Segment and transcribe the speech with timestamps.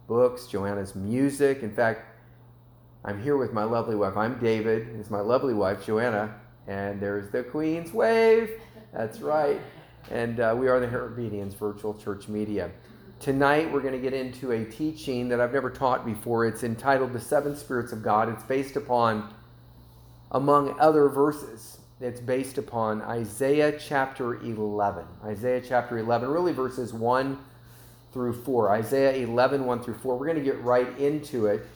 [0.07, 1.63] books, Joanna's music.
[1.63, 2.07] In fact,
[3.05, 4.17] I'm here with my lovely wife.
[4.17, 4.89] I'm David.
[4.99, 6.35] It's my lovely wife, Joanna.
[6.67, 8.51] And there's the Queen's Wave.
[8.93, 9.61] That's right.
[10.11, 12.71] And uh, we are the Hairabedians Virtual Church Media.
[13.25, 16.45] Tonight, we're going to get into a teaching that I've never taught before.
[16.45, 18.29] It's entitled The Seven Spirits of God.
[18.29, 19.33] It's based upon,
[20.31, 25.07] among other verses, it's based upon Isaiah chapter 11.
[25.25, 27.39] Isaiah chapter 11, really verses 1
[28.13, 28.73] through 4.
[28.73, 30.19] Isaiah 11, 1 through 4.
[30.19, 31.67] We're going to get right into it.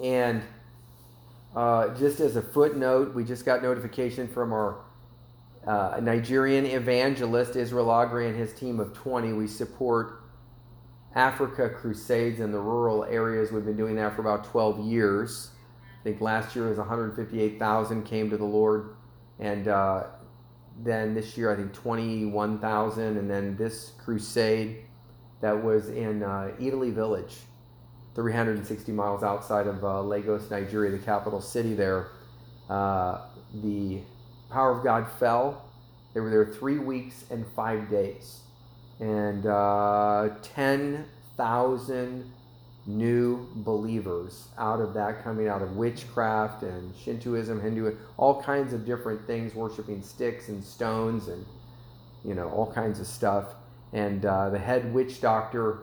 [0.00, 0.42] And
[1.56, 4.76] uh, just as a footnote, we just got notification from our
[5.66, 9.32] uh, Nigerian evangelist, Israel Agri, and his team of 20.
[9.32, 10.21] We support
[11.14, 13.52] Africa crusades in the rural areas.
[13.52, 15.50] We've been doing that for about 12 years.
[16.00, 18.96] I think last year was 158,000 came to the Lord.
[19.38, 20.04] And uh,
[20.82, 23.16] then this year, I think 21,000.
[23.18, 24.84] And then this crusade
[25.40, 27.36] that was in uh, Italy Village
[28.14, 32.08] 360 miles outside of uh, Lagos, Nigeria, the capital city there.
[32.68, 33.20] Uh,
[33.62, 34.00] the
[34.50, 35.68] power of God fell.
[36.14, 38.40] They were there three weeks and five days.
[39.02, 42.32] And uh, 10,000
[42.86, 48.86] new believers out of that coming out of witchcraft and Shintoism, Hinduism, all kinds of
[48.86, 51.44] different things, worshiping sticks and stones and,
[52.24, 53.56] you know, all kinds of stuff.
[53.92, 55.80] And uh, the head witch doctor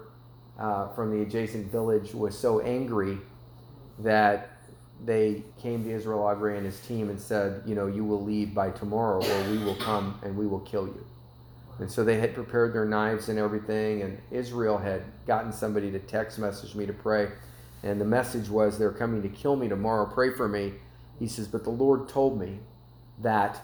[0.57, 3.18] uh, from the adjacent village was so angry
[4.00, 4.51] that
[5.03, 8.53] they came to Israel Agri and his team and said, you know, you will leave
[8.53, 11.06] by tomorrow or we will come and we will kill you.
[11.79, 16.00] And so they had prepared their knives and everything, and Israel had gotten somebody to
[16.00, 17.29] text message me to pray.
[17.84, 20.06] And the message was, They're coming to kill me tomorrow.
[20.06, 20.73] Pray for me.
[21.19, 22.59] He says, But the Lord told me
[23.19, 23.63] that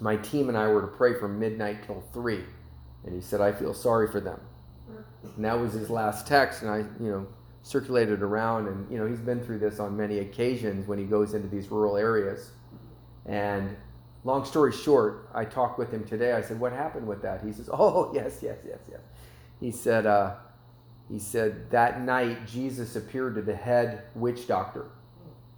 [0.00, 2.40] my team and I were to pray from midnight till 3.
[3.04, 4.40] And he said, I feel sorry for them.
[5.36, 7.26] And that was his last text, and I, you know,
[7.62, 8.68] circulated around.
[8.68, 11.70] And you know, he's been through this on many occasions when he goes into these
[11.70, 12.52] rural areas.
[13.26, 13.76] And
[14.28, 16.32] long story short, I talked with him today.
[16.32, 19.00] I said, "What happened with that?" He says, "Oh, yes, yes, yes, yes."
[19.60, 20.34] He said, uh,
[21.08, 24.86] "He said that night Jesus appeared to the head witch doctor,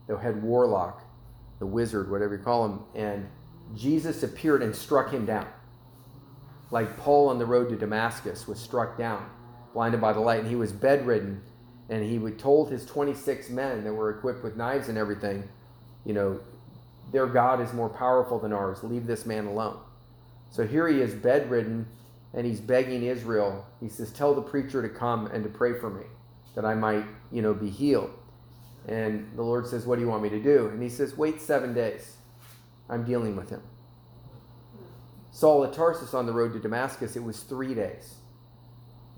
[0.07, 1.03] the head warlock,
[1.59, 3.29] the wizard, whatever you call him, and
[3.75, 5.47] Jesus appeared and struck him down,
[6.71, 9.29] like Paul on the road to Damascus was struck down."
[9.73, 11.43] blinded by the light, and he was bedridden.
[11.89, 15.49] And he would told his 26 men that were equipped with knives and everything,
[16.05, 16.41] you know,
[17.13, 18.83] their God is more powerful than ours.
[18.83, 19.79] Leave this man alone.
[20.51, 21.87] So here he is bedridden,
[22.35, 23.67] and he's begging Israel.
[23.81, 26.05] He says, Tell the preacher to come and to pray for me,
[26.55, 28.11] that I might, you know, be healed.
[28.89, 30.69] And the Lord says, What do you want me to do?
[30.69, 32.17] And he says, Wait seven days.
[32.89, 33.63] I'm dealing with him.
[35.31, 38.17] Saul of Tarsus on the road to Damascus, it was three days.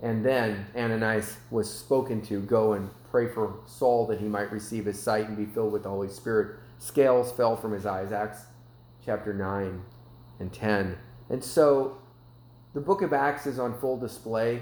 [0.01, 4.85] And then Ananias was spoken to go and pray for Saul that he might receive
[4.85, 6.59] his sight and be filled with the Holy Spirit.
[6.83, 8.11] Scales fell from his eyes.
[8.11, 8.41] Acts
[9.05, 9.81] chapter 9
[10.41, 10.97] and 10.
[11.29, 11.97] And so
[12.73, 14.61] the book of Acts is on full display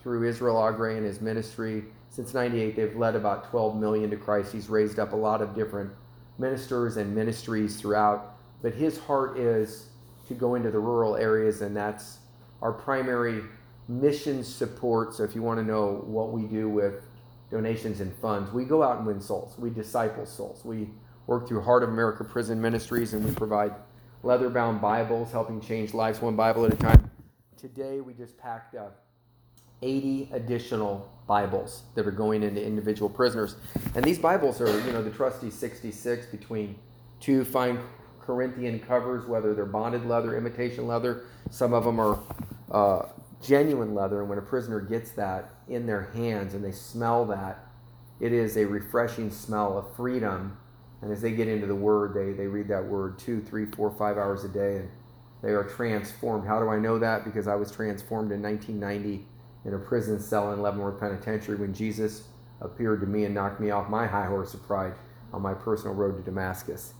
[0.00, 1.84] through Israel Agre and his ministry.
[2.08, 4.52] Since 98, they've led about 12 million to Christ.
[4.52, 5.92] He's raised up a lot of different
[6.36, 8.36] ministers and ministries throughout.
[8.60, 9.86] But his heart is
[10.26, 12.18] to go into the rural areas, and that's
[12.60, 13.40] our primary
[13.86, 15.14] mission support.
[15.14, 17.04] So if you want to know what we do with
[17.52, 19.54] donations and funds, we go out and win souls.
[19.58, 20.64] We disciple souls.
[20.64, 20.88] We
[21.26, 23.74] work through Heart of America Prison Ministries and we provide
[24.22, 27.10] leather bound Bibles, helping change lives one Bible at a time.
[27.56, 29.04] Today we just packed up
[29.82, 33.56] 80 additional Bibles that are going into individual prisoners.
[33.94, 36.76] And these Bibles are, you know, the trusty 66 between
[37.20, 37.78] two fine
[38.20, 41.24] Corinthian covers, whether they're bonded leather, imitation leather.
[41.50, 42.18] Some of them are
[42.70, 43.06] uh,
[43.42, 47.66] genuine leather, and when a prisoner gets that in their hands and they smell that,
[48.20, 50.56] it is a refreshing smell of freedom.
[51.02, 53.90] And as they get into the word, they, they read that word two, three, four,
[53.90, 54.90] five hours a day, and
[55.42, 56.46] they are transformed.
[56.46, 57.24] How do I know that?
[57.24, 59.26] Because I was transformed in 1990
[59.64, 62.24] in a prison cell in Leavenworth Penitentiary when Jesus
[62.60, 64.94] appeared to me and knocked me off my high horse of pride
[65.32, 66.94] on my personal road to Damascus.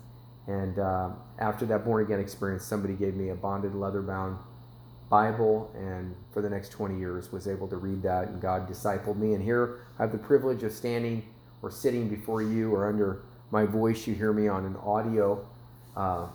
[0.49, 4.39] And uh, after that born again experience, somebody gave me a bonded leather bound
[5.09, 9.19] Bible, and for the next 20 years was able to read that, and God discipled
[9.19, 9.35] me.
[9.35, 11.23] And here I have the privilege of standing
[11.61, 13.23] or sitting before you or under
[13.53, 14.09] my voice.
[14.09, 15.47] You hear me on an audio,
[15.97, 16.27] uh,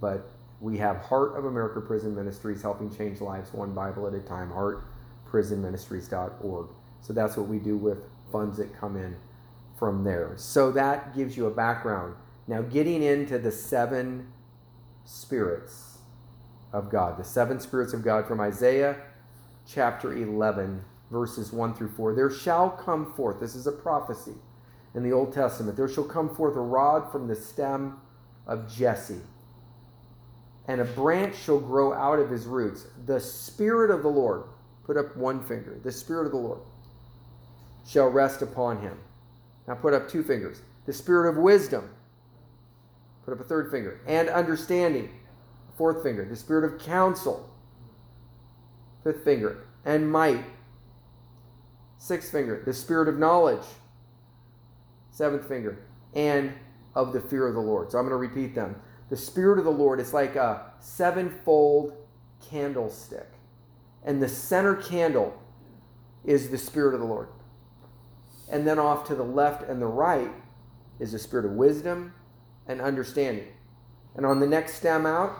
[0.00, 0.30] but
[0.60, 4.50] we have Heart of America Prison Ministries helping change lives one Bible at a time.
[4.50, 6.68] HeartPrisonMinistries.org.
[7.02, 9.16] So that's what we do with funds that come in
[9.78, 10.34] from there.
[10.36, 12.14] So that gives you a background.
[12.46, 14.28] Now, getting into the seven
[15.04, 15.98] spirits
[16.72, 17.18] of God.
[17.18, 18.96] The seven spirits of God from Isaiah
[19.66, 22.14] chapter 11, verses 1 through 4.
[22.14, 24.34] There shall come forth, this is a prophecy
[24.94, 28.00] in the Old Testament, there shall come forth a rod from the stem
[28.46, 29.20] of Jesse,
[30.66, 32.86] and a branch shall grow out of his roots.
[33.06, 34.44] The Spirit of the Lord,
[34.84, 36.60] put up one finger, the Spirit of the Lord
[37.86, 38.98] shall rest upon him.
[39.66, 40.60] Now put up two fingers.
[40.86, 41.90] The Spirit of wisdom,
[43.24, 45.10] put up a third finger, and understanding
[45.80, 47.48] Fourth finger, the spirit of counsel.
[49.02, 50.44] Fifth finger, and might.
[51.96, 53.64] Sixth finger, the spirit of knowledge.
[55.20, 55.76] Seventh finger,
[56.14, 56.50] and
[56.94, 57.92] of the fear of the Lord.
[57.92, 58.74] So I'm going to repeat them.
[59.10, 61.92] The spirit of the Lord is like a sevenfold
[62.48, 63.28] candlestick.
[64.02, 65.38] And the center candle
[66.24, 67.28] is the spirit of the Lord.
[68.50, 70.30] And then off to the left and the right
[70.98, 72.14] is the spirit of wisdom
[72.66, 73.48] and understanding.
[74.16, 75.38] And on the next stem out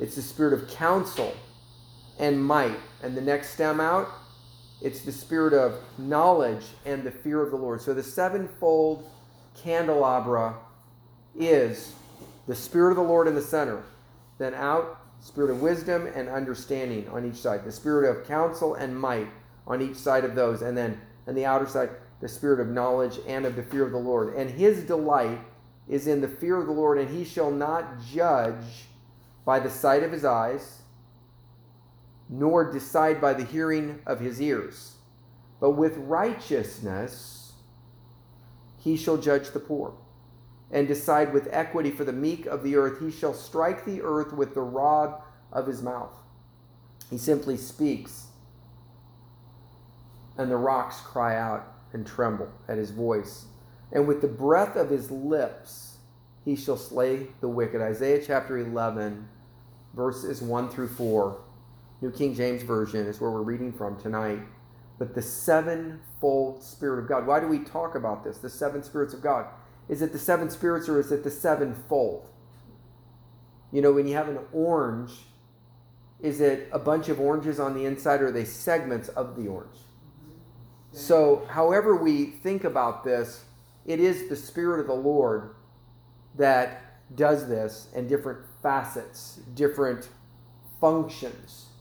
[0.00, 1.32] it's the spirit of counsel
[2.18, 2.80] and might.
[3.00, 4.08] And the next stem out,
[4.82, 7.80] it's the spirit of knowledge and the fear of the Lord.
[7.80, 9.08] So the sevenfold
[9.62, 10.56] candelabra
[11.38, 11.94] is
[12.46, 13.82] the spirit of the Lord in the center.
[14.38, 17.64] Then out, spirit of wisdom and understanding on each side.
[17.64, 19.28] The spirit of counsel and might
[19.66, 20.62] on each side of those.
[20.62, 21.90] And then on the outer side,
[22.20, 24.34] the spirit of knowledge and of the fear of the Lord.
[24.34, 25.38] And his delight
[25.88, 28.86] is in the fear of the Lord, and he shall not judge
[29.44, 30.81] by the sight of his eyes,
[32.32, 34.94] nor decide by the hearing of his ears.
[35.60, 37.52] But with righteousness
[38.78, 39.92] he shall judge the poor,
[40.70, 43.00] and decide with equity for the meek of the earth.
[43.00, 45.20] He shall strike the earth with the rod
[45.52, 46.14] of his mouth.
[47.10, 48.28] He simply speaks,
[50.38, 53.44] and the rocks cry out and tremble at his voice.
[53.92, 55.98] And with the breath of his lips,
[56.46, 57.82] he shall slay the wicked.
[57.82, 59.28] Isaiah chapter 11,
[59.94, 61.38] verses 1 through 4.
[62.02, 64.40] New King James Version is where we're reading from tonight.
[64.98, 67.26] But the sevenfold Spirit of God.
[67.26, 68.38] Why do we talk about this?
[68.38, 69.46] The seven spirits of God.
[69.88, 72.28] Is it the seven spirits or is it the sevenfold?
[73.70, 75.12] You know, when you have an orange,
[76.20, 79.46] is it a bunch of oranges on the inside or are they segments of the
[79.46, 79.78] orange?
[80.90, 83.44] So, however we think about this,
[83.86, 85.54] it is the Spirit of the Lord
[86.36, 86.82] that
[87.14, 90.08] does this in different facets, different
[90.80, 91.71] functions.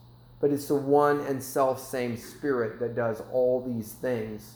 [0.41, 4.55] But it's the one and self same spirit that does all these things.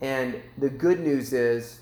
[0.00, 1.80] And the good news is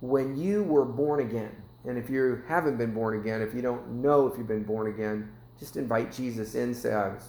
[0.00, 1.54] when you were born again,
[1.86, 4.88] and if you haven't been born again, if you don't know if you've been born
[4.88, 6.74] again, just invite Jesus in.
[6.74, 7.28] Say, I was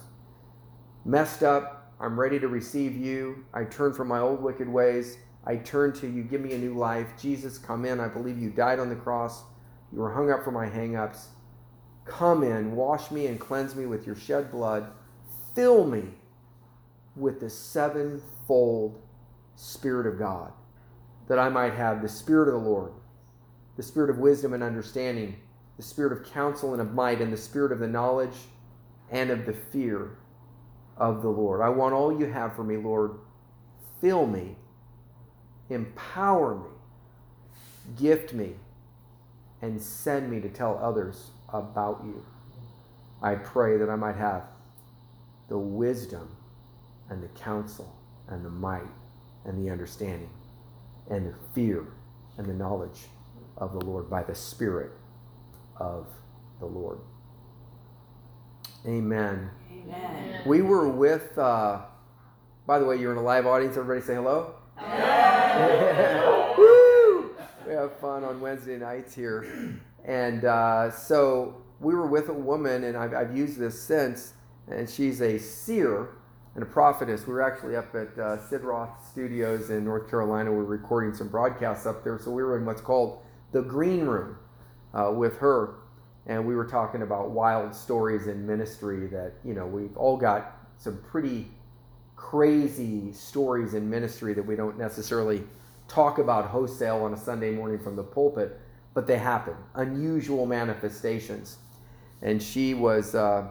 [1.04, 1.92] messed up.
[2.00, 3.44] I'm ready to receive you.
[3.54, 5.18] I turn from my old wicked ways.
[5.44, 6.22] I turn to you.
[6.22, 7.08] Give me a new life.
[7.20, 8.00] Jesus, come in.
[8.00, 9.42] I believe you died on the cross.
[9.92, 11.26] You were hung up for my hangups.
[12.04, 14.90] Come in, wash me and cleanse me with your shed blood.
[15.54, 16.04] Fill me
[17.14, 19.00] with the sevenfold
[19.54, 20.52] Spirit of God,
[21.28, 22.92] that I might have the Spirit of the Lord,
[23.76, 25.36] the Spirit of wisdom and understanding,
[25.76, 28.36] the Spirit of counsel and of might, and the Spirit of the knowledge
[29.10, 30.16] and of the fear
[30.96, 31.60] of the Lord.
[31.60, 33.18] I want all you have for me, Lord.
[34.00, 34.56] Fill me,
[35.68, 36.70] empower me,
[37.98, 38.54] gift me,
[39.60, 42.24] and send me to tell others about you.
[43.22, 44.44] I pray that I might have
[45.52, 46.34] the wisdom
[47.10, 47.94] and the counsel
[48.28, 48.88] and the might
[49.44, 50.30] and the understanding
[51.10, 51.84] and the fear
[52.38, 53.00] and the knowledge
[53.58, 54.92] of the Lord by the Spirit
[55.76, 56.06] of
[56.58, 57.00] the Lord.
[58.86, 59.50] Amen.
[59.70, 60.40] Amen.
[60.46, 61.82] We were with, uh,
[62.66, 63.76] by the way, you're in a live audience.
[63.76, 64.54] Everybody say hello.
[66.56, 67.30] Woo!
[67.66, 69.78] we have fun on Wednesday nights here.
[70.06, 74.32] And uh, so we were with a woman, and I've, I've, used this since,
[74.68, 76.10] and she's a seer
[76.54, 77.26] and a prophetess.
[77.26, 80.50] We were actually up at uh, Sid Roth Studios in North Carolina.
[80.50, 82.18] We are recording some broadcasts up there.
[82.18, 84.36] So we were in what's called the green room
[84.94, 85.76] uh, with her.
[86.26, 90.56] And we were talking about wild stories in ministry that, you know, we've all got
[90.76, 91.48] some pretty
[92.16, 95.42] crazy stories in ministry that we don't necessarily
[95.88, 98.60] talk about wholesale on a Sunday morning from the pulpit.
[98.94, 99.54] but they happen.
[99.74, 101.58] Unusual manifestations.
[102.20, 103.48] And she was uh,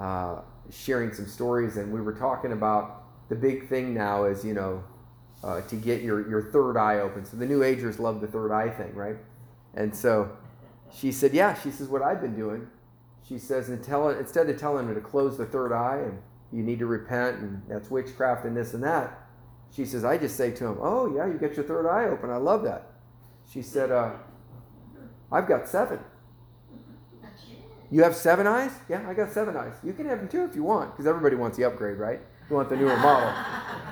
[0.00, 0.40] uh,
[0.70, 4.82] sharing some stories, and we were talking about the big thing now is, you know,
[5.44, 7.24] uh, to get your, your third eye open.
[7.24, 9.16] So the New Agers love the third eye thing, right?
[9.74, 10.36] And so
[10.92, 12.66] she said, Yeah, she says, what I've been doing.
[13.26, 16.18] She says, tell, instead of telling her to close the third eye and
[16.52, 19.28] you need to repent and that's witchcraft and this and that,
[19.70, 22.30] she says, I just say to him, Oh, yeah, you get your third eye open.
[22.30, 22.90] I love that.
[23.52, 24.12] She said, uh,
[25.30, 26.00] I've got seven.
[27.90, 28.70] You have seven eyes?
[28.88, 29.74] Yeah, I got seven eyes.
[29.82, 32.20] You can have them too if you want, because everybody wants the upgrade, right?
[32.48, 33.32] You want the newer model.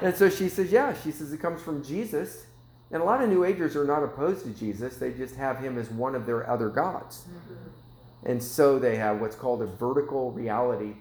[0.01, 2.47] And so she says, Yeah, she says it comes from Jesus.
[2.91, 5.77] And a lot of New Agers are not opposed to Jesus, they just have him
[5.79, 7.25] as one of their other gods.
[7.29, 8.31] Mm-hmm.
[8.31, 10.95] And so they have what's called a vertical reality.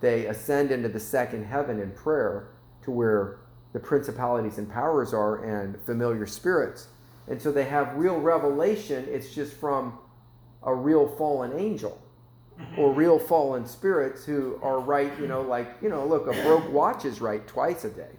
[0.00, 2.48] They ascend into the second heaven in prayer
[2.82, 3.38] to where
[3.72, 6.88] the principalities and powers are and familiar spirits.
[7.28, 9.06] And so they have real revelation.
[9.08, 9.98] It's just from
[10.62, 12.01] a real fallen angel
[12.76, 16.70] or real fallen spirits who are right, you know, like, you know, look, a broke
[16.72, 18.10] watch is right twice a day.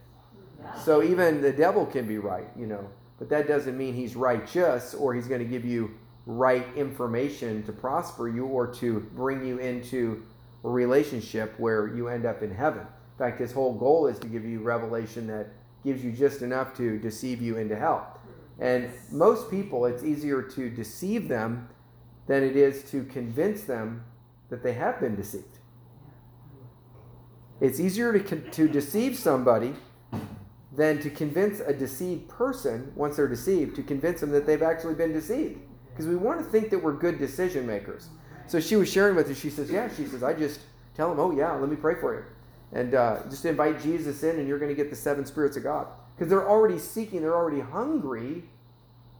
[0.83, 4.93] So even the devil can be right, you know, but that doesn't mean he's righteous
[4.93, 5.91] or he's going to give you
[6.25, 10.23] right information to prosper you or to bring you into
[10.63, 12.81] a relationship where you end up in heaven.
[12.81, 15.47] In fact, his whole goal is to give you revelation that
[15.83, 18.19] gives you just enough to deceive you into hell.
[18.59, 21.67] And most people, it's easier to deceive them
[22.27, 24.05] than it is to convince them
[24.53, 25.57] that they have been deceived.
[27.59, 29.73] It's easier to, to deceive somebody
[30.71, 34.93] than to convince a deceived person, once they're deceived, to convince them that they've actually
[34.93, 35.59] been deceived.
[35.89, 38.09] Because we want to think that we're good decision makers.
[38.45, 39.39] So she was sharing with us.
[39.39, 40.59] She says, Yeah, she says, I just
[40.93, 42.25] tell them, Oh, yeah, let me pray for you.
[42.79, 45.63] And uh, just invite Jesus in, and you're going to get the seven spirits of
[45.63, 45.87] God.
[46.15, 48.43] Because they're already seeking, they're already hungry,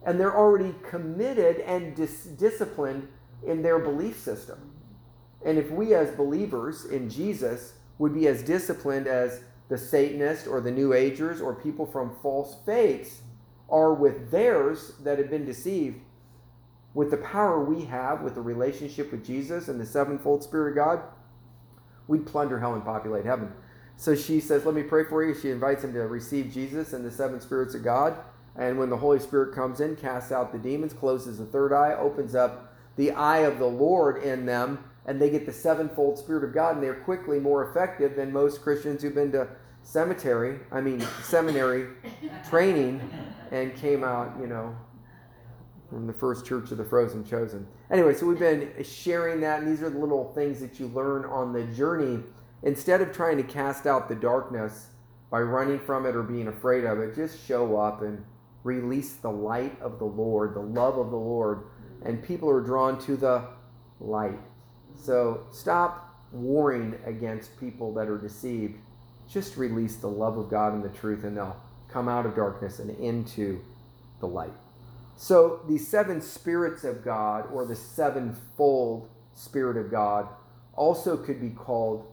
[0.06, 3.08] and they're already committed and dis- disciplined
[3.48, 4.73] in their belief system.
[5.46, 10.62] And if we as believers in Jesus would be as disciplined as the Satanists or
[10.62, 13.22] the New Agers or people from false faiths
[13.70, 16.00] are with theirs that have been deceived,
[16.94, 20.76] with the power we have with the relationship with Jesus and the sevenfold Spirit of
[20.76, 21.02] God,
[22.08, 23.52] we'd plunder hell and populate heaven.
[23.96, 25.34] So she says, Let me pray for you.
[25.34, 28.18] She invites him to receive Jesus and the seven spirits of God.
[28.56, 31.94] And when the Holy Spirit comes in, casts out the demons, closes the third eye,
[31.94, 36.44] opens up the eye of the Lord in them, and they get the sevenfold Spirit
[36.44, 39.48] of God, and they're quickly more effective than most Christians who've been to
[39.84, 41.88] cemetery, I mean, seminary
[42.50, 43.02] training
[43.52, 44.76] and came out, you know,
[45.90, 47.68] from the first church of the frozen chosen.
[47.92, 51.26] Anyway, so we've been sharing that, and these are the little things that you learn
[51.26, 52.24] on the journey.
[52.64, 54.88] Instead of trying to cast out the darkness
[55.30, 58.24] by running from it or being afraid of it, just show up and
[58.64, 61.66] release the light of the Lord, the love of the Lord,
[62.06, 63.46] and people are drawn to the
[64.00, 64.40] light.
[64.96, 68.76] So stop warring against people that are deceived.
[69.28, 72.80] Just release the love of God and the truth, and they'll come out of darkness
[72.80, 73.62] and into
[74.20, 74.54] the light.
[75.16, 80.28] So, the seven spirits of God, or the sevenfold Spirit of God,
[80.76, 82.06] also could be called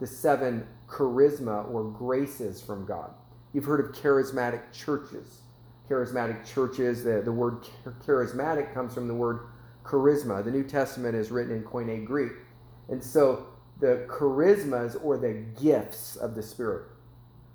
[0.00, 3.10] the seven charisma or graces from God.
[3.52, 5.40] You've heard of charismatic churches.
[5.88, 7.66] Charismatic churches, the, the word
[8.06, 9.40] charismatic comes from the word
[9.86, 10.44] charisma.
[10.44, 12.32] The New Testament is written in Koine Greek.
[12.88, 13.46] And so
[13.80, 16.84] the charismas or the gifts of the Spirit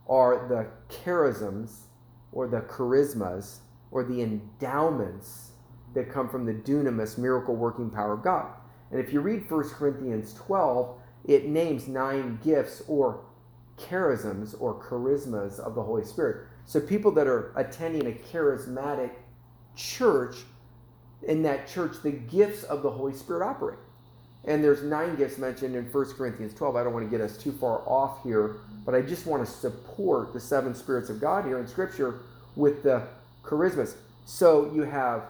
[0.07, 1.83] are the charisms
[2.31, 3.57] or the charismas
[3.91, 5.51] or the endowments
[5.93, 8.47] that come from the dunamis, miracle working power of God.
[8.91, 10.95] And if you read 1 Corinthians 12,
[11.25, 13.25] it names nine gifts or
[13.77, 16.47] charisms or charismas of the Holy Spirit.
[16.65, 19.11] So people that are attending a charismatic
[19.75, 20.37] church,
[21.23, 23.79] in that church, the gifts of the Holy Spirit operate.
[24.43, 26.75] And there's nine gifts mentioned in 1 Corinthians 12.
[26.75, 29.51] I don't want to get us too far off here, but I just want to
[29.51, 32.21] support the seven spirits of God here in Scripture
[32.55, 33.03] with the
[33.43, 33.95] charismas.
[34.25, 35.25] So you have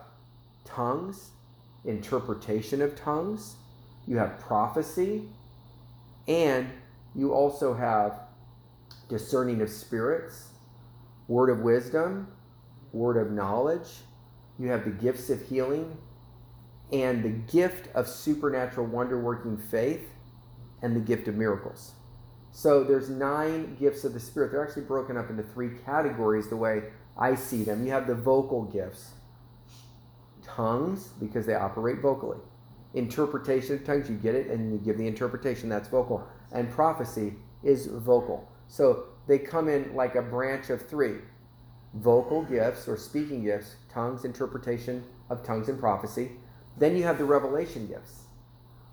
[0.63, 1.31] tongues,
[1.83, 3.55] interpretation of tongues,
[4.07, 5.24] you have prophecy,
[6.27, 6.69] and
[7.13, 8.13] you also have
[9.10, 10.50] discerning of spirits,
[11.27, 12.27] word of wisdom,
[12.93, 13.89] word of knowledge.
[14.60, 15.98] You have the gifts of healing
[16.91, 20.10] and the gift of supernatural wonder working faith
[20.81, 21.93] and the gift of miracles.
[22.51, 24.51] So there's nine gifts of the Spirit.
[24.51, 26.84] They're actually broken up into three categories the way
[27.17, 27.86] I see them.
[27.86, 29.12] You have the vocal gifts,
[30.43, 32.39] tongues, because they operate vocally.
[32.93, 36.27] Interpretation of tongues, you get it, and you give the interpretation, that's vocal.
[36.51, 38.51] And prophecy is vocal.
[38.67, 41.20] So they come in like a branch of three
[41.93, 46.31] vocal gifts or speaking gifts, tongues, interpretation of tongues and prophecy.
[46.77, 48.24] Then you have the revelation gifts,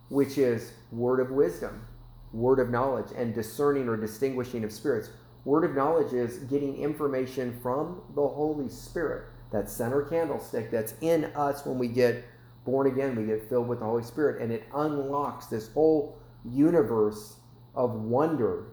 [0.08, 1.86] which is word of wisdom,
[2.32, 5.10] word of knowledge, and discerning or distinguishing of spirits.
[5.44, 11.26] Word of knowledge is getting information from the Holy Spirit, that center candlestick that's in
[11.36, 12.24] us when we get
[12.64, 17.36] born again, we get filled with the Holy Spirit, and it unlocks this whole universe
[17.74, 18.66] of wonder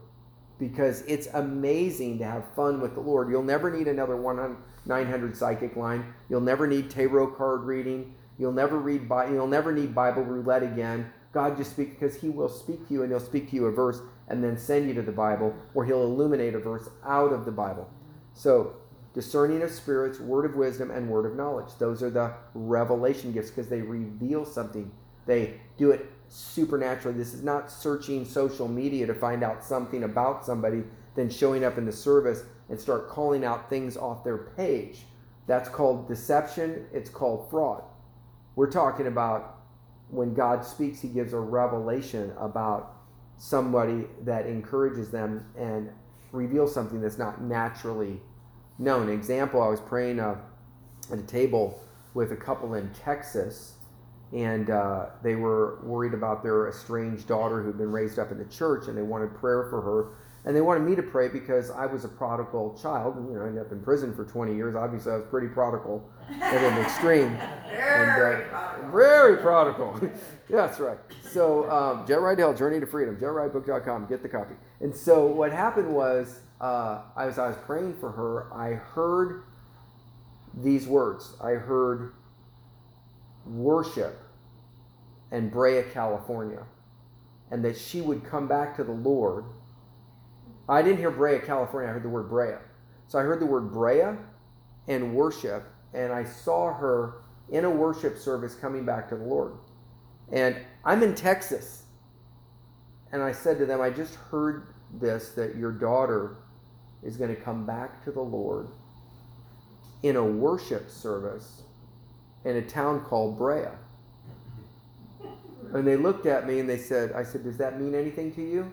[0.57, 3.29] because it's amazing to have fun with the Lord.
[3.29, 6.13] You'll never need another 100, 900 psychic line.
[6.29, 8.15] You'll never need tarot card reading.
[8.37, 9.09] You'll never read.
[9.29, 11.11] You'll never need Bible roulette again.
[11.31, 13.71] God just speaks because He will speak to you, and He'll speak to you a
[13.71, 17.45] verse and then send you to the Bible, or He'll illuminate a verse out of
[17.45, 17.89] the Bible.
[18.33, 18.75] So,
[19.13, 21.73] discerning of spirits, word of wisdom, and word of knowledge.
[21.77, 24.91] Those are the revelation gifts because they reveal something.
[25.25, 27.17] They do it supernaturally.
[27.17, 30.83] This is not searching social media to find out something about somebody,
[31.15, 35.05] then showing up in the service and start calling out things off their page.
[35.47, 36.87] That's called deception.
[36.91, 37.83] It's called fraud.
[38.55, 39.59] We're talking about
[40.09, 42.93] when God speaks, He gives a revelation about
[43.37, 45.89] somebody that encourages them and
[46.31, 48.21] reveals something that's not naturally
[48.79, 49.09] known.
[49.09, 50.37] Example: I was praying uh,
[51.11, 51.81] at a table
[52.13, 53.73] with a couple in Texas
[54.33, 58.45] and uh, they were worried about their estranged daughter who'd been raised up in the
[58.45, 60.07] church, and they wanted prayer for her.
[60.45, 63.15] And they wanted me to pray because I was a prodigal child.
[63.15, 64.75] And, you know, I ended up in prison for 20 years.
[64.75, 66.07] Obviously, I was pretty prodigal
[66.39, 67.35] at an extreme.
[67.67, 68.91] very, and, uh, prodigal.
[68.91, 69.99] very prodigal.
[70.49, 70.99] yeah, that's right.
[71.31, 74.53] So, um, Jet Ride Hell, Journey to Freedom, jetrydebook.com, get the copy.
[74.81, 79.45] And so, what happened was, uh, as I was praying for her, I heard
[80.53, 81.35] these words.
[81.43, 82.13] I heard
[83.45, 84.21] worship
[85.31, 86.63] and Brea, California,
[87.51, 89.45] and that she would come back to the Lord.
[90.67, 92.55] I didn't hear Brea, California, I heard the word Brea.
[93.07, 94.17] So I heard the word Brea
[94.87, 99.53] and worship, and I saw her in a worship service coming back to the Lord.
[100.31, 101.83] And I'm in Texas.
[103.11, 106.37] And I said to them, I just heard this that your daughter
[107.03, 108.67] is going to come back to the Lord
[110.01, 111.61] in a worship service
[112.45, 113.67] in a town called Brea.
[115.73, 118.41] And they looked at me and they said, I said, Does that mean anything to
[118.41, 118.71] you?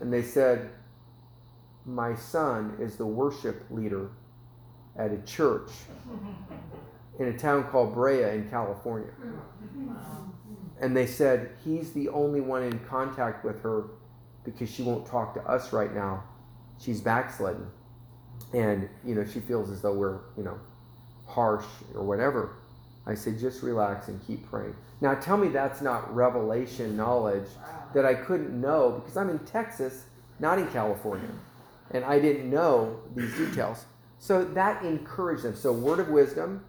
[0.00, 0.70] And they said,
[1.84, 4.10] My son is the worship leader
[4.96, 5.70] at a church
[7.18, 9.10] in a town called Brea in California.
[10.80, 13.88] And they said, He's the only one in contact with her
[14.44, 16.24] because she won't talk to us right now.
[16.78, 17.66] She's backslidden.
[18.54, 20.58] And, you know, she feels as though we're, you know,
[21.30, 21.64] harsh
[21.94, 22.56] or whatever.
[23.06, 24.76] I said, just relax and keep praying.
[25.00, 27.48] Now, tell me that's not revelation knowledge
[27.94, 30.04] that I couldn't know because I'm in Texas,
[30.38, 31.30] not in California.
[31.92, 33.84] And I didn't know these details.
[34.18, 35.56] So that encouraged them.
[35.56, 36.64] So, word of wisdom,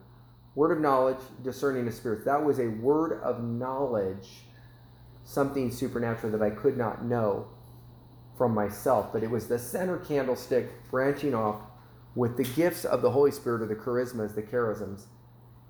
[0.56, 2.26] word of knowledge, discerning the spirits.
[2.26, 4.45] That was a word of knowledge,
[5.26, 7.47] something supernatural that I could not know
[8.38, 9.12] from myself.
[9.12, 11.58] But it was the center candlestick branching off
[12.15, 15.06] with the gifts of the Holy Spirit or the charismas, the charisms.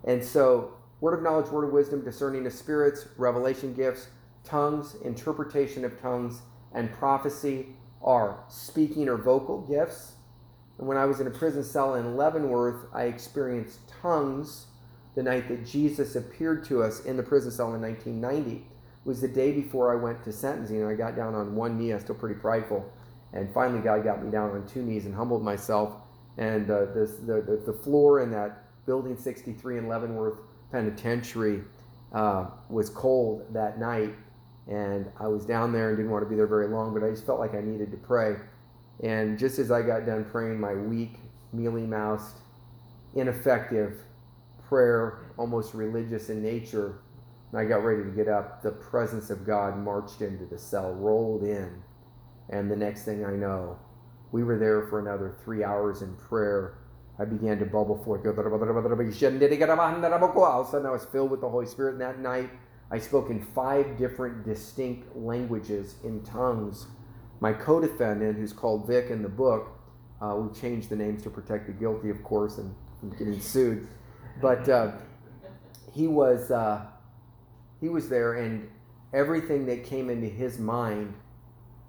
[0.04, 4.08] And so, word of knowledge, word of wisdom, discerning of spirits, revelation gifts,
[4.44, 6.42] tongues, interpretation of tongues,
[6.74, 7.68] and prophecy
[8.04, 10.14] are speaking or vocal gifts.
[10.80, 14.66] And when I was in a prison cell in Leavenworth, I experienced tongues
[15.16, 18.56] the night that Jesus appeared to us in the prison cell in 1990.
[18.58, 18.64] It
[19.04, 21.92] was the day before I went to sentencing, and I got down on one knee.
[21.92, 22.92] I was still pretty prideful.
[23.34, 25.96] And finally, God got me down on two knees and humbled myself.
[26.38, 30.40] And uh, this, the, the, floor in that Building 63 in Leavenworth
[30.72, 31.62] Penitentiary
[32.14, 34.16] uh, was cold that night,
[34.68, 37.10] and I was down there and didn't want to be there very long, but I
[37.10, 38.36] just felt like I needed to pray.
[39.04, 41.20] And just as I got done praying, my weak,
[41.54, 42.40] mealy mouthed,
[43.16, 44.02] ineffective
[44.68, 47.00] prayer, almost religious in nature,
[47.52, 50.94] and I got ready to get up, the presence of God marched into the cell,
[50.94, 51.84] rolled in,
[52.50, 53.78] and the next thing I know,
[54.32, 56.78] we were there for another three hours in prayer
[57.20, 58.26] I began to bubble forth.
[58.26, 58.38] All of
[60.68, 61.92] a sudden, I was filled with the Holy Spirit.
[61.94, 62.50] And that night,
[62.90, 66.88] I spoke in five different distinct languages in tongues.
[67.40, 69.70] My co defendant, who's called Vic in the book,
[70.22, 72.74] uh, we changed the names to protect the guilty, of course, and
[73.18, 73.88] getting sued.
[74.42, 74.94] But uh,
[75.94, 76.86] he was uh,
[77.80, 78.68] he was there, and
[79.14, 81.14] everything that came into his mind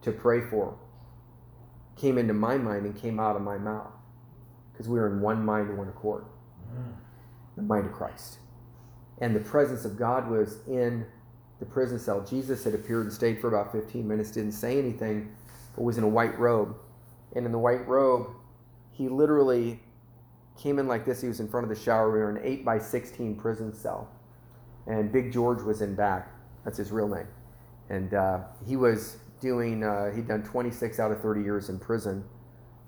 [0.03, 0.77] to pray for
[2.03, 3.93] came into my mind and came out of my mouth
[4.73, 6.25] because we were in one mind and one accord
[6.75, 6.93] mm.
[7.57, 8.39] the mind of Christ.
[9.21, 11.07] And the presence of God was in
[11.61, 12.27] the prison cell.
[12.29, 15.33] Jesus had appeared and stayed for about 15 minutes, didn't say anything,
[15.77, 16.75] but was in a white robe.
[17.37, 18.31] And in the white robe,
[18.91, 19.79] he literally
[20.61, 21.21] came in like this.
[21.21, 22.11] He was in front of the shower.
[22.11, 24.11] We were in an 8 by 16 prison cell.
[24.89, 26.33] And Big George was in back.
[26.65, 27.29] That's his real name.
[27.89, 32.25] And uh, he was doing, uh, he'd done 26 out of 30 years in prison.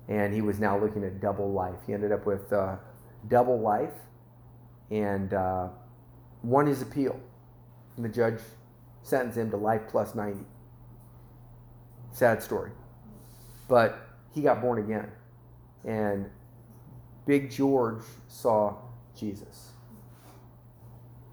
[0.07, 1.77] And he was now looking at double life.
[1.85, 2.77] He ended up with uh,
[3.27, 3.93] double life
[4.89, 5.67] and uh,
[6.41, 7.19] won his appeal.
[7.97, 8.39] And the judge
[9.03, 10.39] sentenced him to life plus 90.
[12.11, 12.71] Sad story.
[13.67, 13.99] But
[14.33, 15.11] he got born again.
[15.83, 16.29] And
[17.25, 18.77] Big George saw
[19.17, 19.71] Jesus.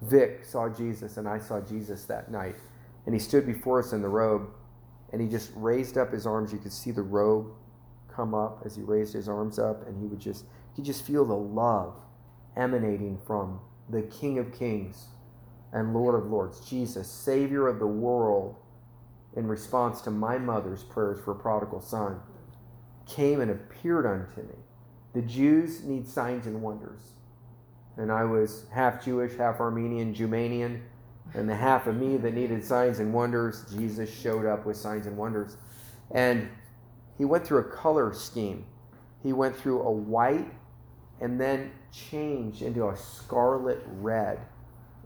[0.01, 2.55] Vic saw Jesus, and I saw Jesus that night.
[3.05, 4.49] And he stood before us in the robe,
[5.13, 6.51] and he just raised up his arms.
[6.51, 7.51] You could see the robe
[8.13, 10.45] come up as he raised his arms up, and he would just,
[10.75, 11.95] he just feel the love
[12.57, 15.05] emanating from the King of Kings
[15.71, 18.55] and Lord of Lords, Jesus, Savior of the world,
[19.35, 22.19] in response to my mother's prayers for a prodigal son,
[23.07, 24.55] came and appeared unto me.
[25.13, 27.13] The Jews need signs and wonders.
[27.97, 30.81] And I was half Jewish, half Armenian, Jumanian,
[31.33, 35.07] and the half of me that needed signs and wonders, Jesus showed up with signs
[35.07, 35.57] and wonders.
[36.11, 36.49] And
[37.17, 38.65] he went through a color scheme.
[39.21, 40.51] He went through a white
[41.21, 44.39] and then changed into a scarlet red,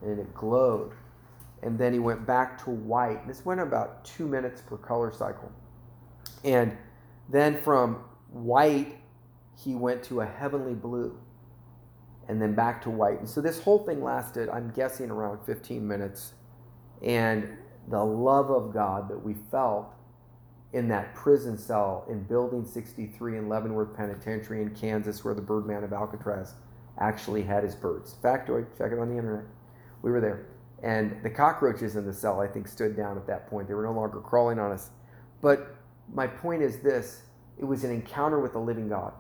[0.01, 0.93] and it glowed.
[1.62, 3.27] And then he went back to white.
[3.27, 5.51] This went about two minutes per color cycle.
[6.43, 6.75] And
[7.30, 8.97] then from white,
[9.63, 11.17] he went to a heavenly blue
[12.28, 13.20] and then back to white.
[13.20, 16.34] And so this whole thing lasted, I'm guessing, around 15 minutes.
[17.02, 17.58] And
[17.90, 19.94] the love of God that we felt
[20.74, 25.84] in that prison cell in Building 63 in Leavenworth Penitentiary in Kansas, where the Birdman
[25.84, 26.56] of Alcatraz
[27.00, 28.16] actually had his birds.
[28.22, 29.46] Factoid, check it on the internet.
[30.02, 30.48] We were there.
[30.84, 33.68] And the cockroaches in the cell, I think, stood down at that point.
[33.68, 34.90] They were no longer crawling on us.
[35.42, 35.76] But
[36.13, 37.24] my point is this
[37.58, 39.13] it was an encounter with the living God.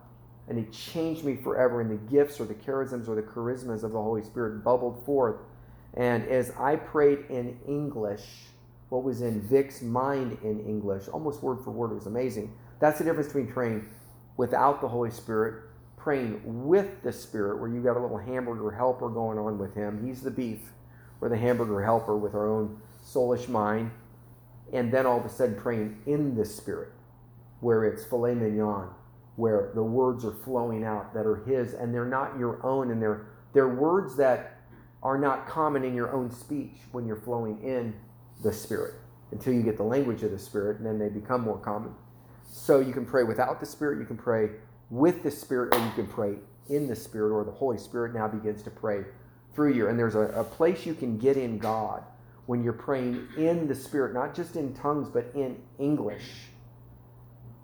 [0.47, 1.81] And it changed me forever.
[1.81, 5.37] And the gifts or the charisms or the charismas of the Holy Spirit bubbled forth.
[5.93, 8.23] And as I prayed in English,
[8.89, 12.53] what was in Vic's mind in English, almost word for word, it was amazing.
[12.79, 13.89] That's the difference between praying
[14.37, 15.63] without the Holy Spirit,
[15.97, 20.05] praying with the Spirit, where you got a little hamburger helper going on with him.
[20.05, 20.59] He's the beef,
[21.19, 23.91] or the hamburger helper with our own soulish mind.
[24.71, 26.91] And then all of a sudden praying in the Spirit,
[27.59, 28.89] where it's filet mignon,
[29.37, 33.01] where the words are flowing out that are His, and they're not your own, and
[33.01, 34.59] they're, they're words that
[35.03, 37.95] are not common in your own speech when you're flowing in
[38.43, 38.95] the Spirit
[39.31, 41.93] until you get the language of the Spirit, and then they become more common.
[42.49, 44.49] So you can pray without the Spirit, you can pray
[44.89, 46.35] with the Spirit, or you can pray
[46.69, 49.03] in the Spirit, or the Holy Spirit now begins to pray
[49.53, 49.87] through you.
[49.87, 52.03] And there's a, a place you can get in God
[52.47, 56.47] when you're praying in the Spirit, not just in tongues, but in English.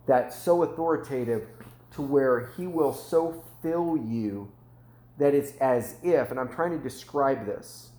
[0.05, 1.47] That's so authoritative
[1.95, 4.51] to where He will so fill you
[5.17, 7.91] that it's as if, and I'm trying to describe this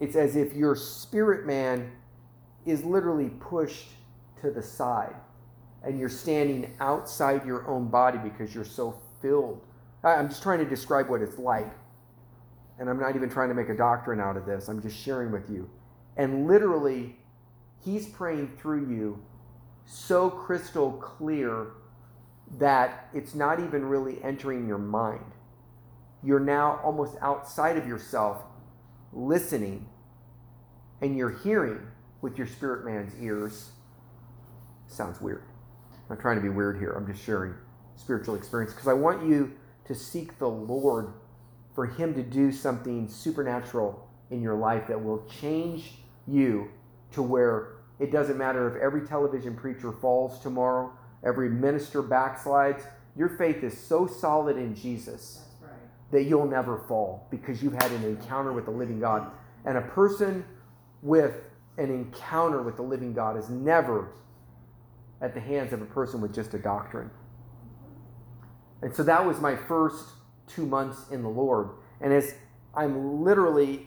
[0.00, 1.92] it's as if your spirit man
[2.64, 3.88] is literally pushed
[4.40, 5.14] to the side
[5.84, 9.60] and you're standing outside your own body because you're so filled.
[10.02, 11.70] I'm just trying to describe what it's like.
[12.78, 14.68] And I'm not even trying to make a doctrine out of this.
[14.68, 15.68] I'm just sharing with you.
[16.16, 17.16] And literally,
[17.84, 19.22] he's praying through you
[19.84, 21.66] so crystal clear
[22.58, 25.24] that it's not even really entering your mind.
[26.22, 28.42] You're now almost outside of yourself
[29.12, 29.86] listening
[31.00, 31.80] and you're hearing
[32.20, 33.70] with your spirit man's ears.
[34.86, 35.44] Sounds weird.
[36.10, 36.90] I'm trying to be weird here.
[36.90, 37.54] I'm just sharing
[37.96, 39.52] spiritual experience because I want you
[39.86, 41.12] to seek the Lord
[41.74, 45.92] for Him to do something supernatural in your life that will change
[46.26, 46.68] you
[47.12, 50.92] to where it doesn't matter if every television preacher falls tomorrow,
[51.24, 52.82] every minister backslides.
[53.16, 55.44] Your faith is so solid in Jesus
[56.10, 59.30] that you'll never fall because you've had an encounter with the living God.
[59.64, 60.44] And a person
[61.02, 61.36] with
[61.78, 64.12] an encounter with the living God is never
[65.20, 67.10] at the hands of a person with just a doctrine.
[68.82, 70.06] And so that was my first
[70.46, 71.70] two months in the Lord.
[72.00, 72.34] And as
[72.74, 73.86] I'm literally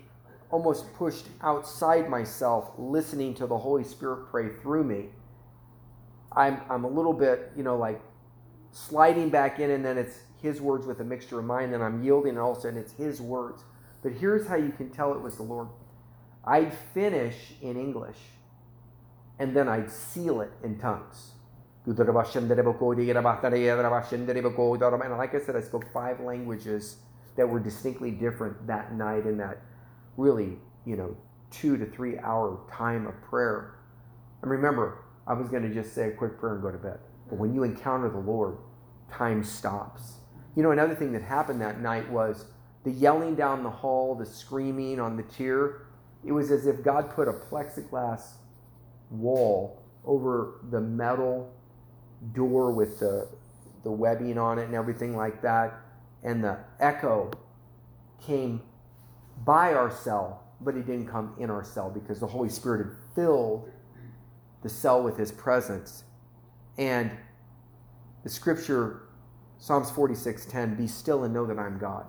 [0.52, 5.10] almost pushed outside myself, listening to the Holy Spirit pray through me,
[6.36, 8.02] I'm, I'm a little bit, you know, like
[8.72, 12.04] sliding back in, and then it's his words with a mixture of mine, then I'm
[12.04, 13.64] yielding, and all of a sudden it's his words.
[14.02, 15.70] But here's how you can tell it was the Lord.
[16.44, 18.18] I'd finish in English,
[19.40, 21.32] and then I'd seal it in tongues.
[21.86, 22.16] And like
[25.36, 26.98] I said, I spoke five languages
[27.36, 29.62] that were distinctly different that night in that
[30.18, 31.18] really, you know,
[31.52, 33.76] two to three hour time of prayer.
[34.42, 37.00] And remember, I was going to just say a quick prayer and go to bed.
[37.30, 38.58] But when you encounter the Lord,
[39.12, 40.14] time stops.
[40.56, 42.46] You know, another thing that happened that night was
[42.84, 45.88] the yelling down the hall, the screaming on the tier.
[46.26, 48.34] It was as if God put a plexiglass
[49.10, 51.54] wall over the metal
[52.34, 53.28] door with the,
[53.84, 55.74] the webbing on it and everything like that.
[56.24, 57.32] And the echo
[58.22, 58.62] came
[59.46, 62.96] by our cell, but it didn't come in our cell because the Holy Spirit had
[63.16, 63.70] filled
[64.64, 66.04] the cell with his presence.
[66.78, 67.12] And
[68.24, 69.04] the scripture,
[69.58, 72.08] Psalms 46:10, be still and know that I'm God.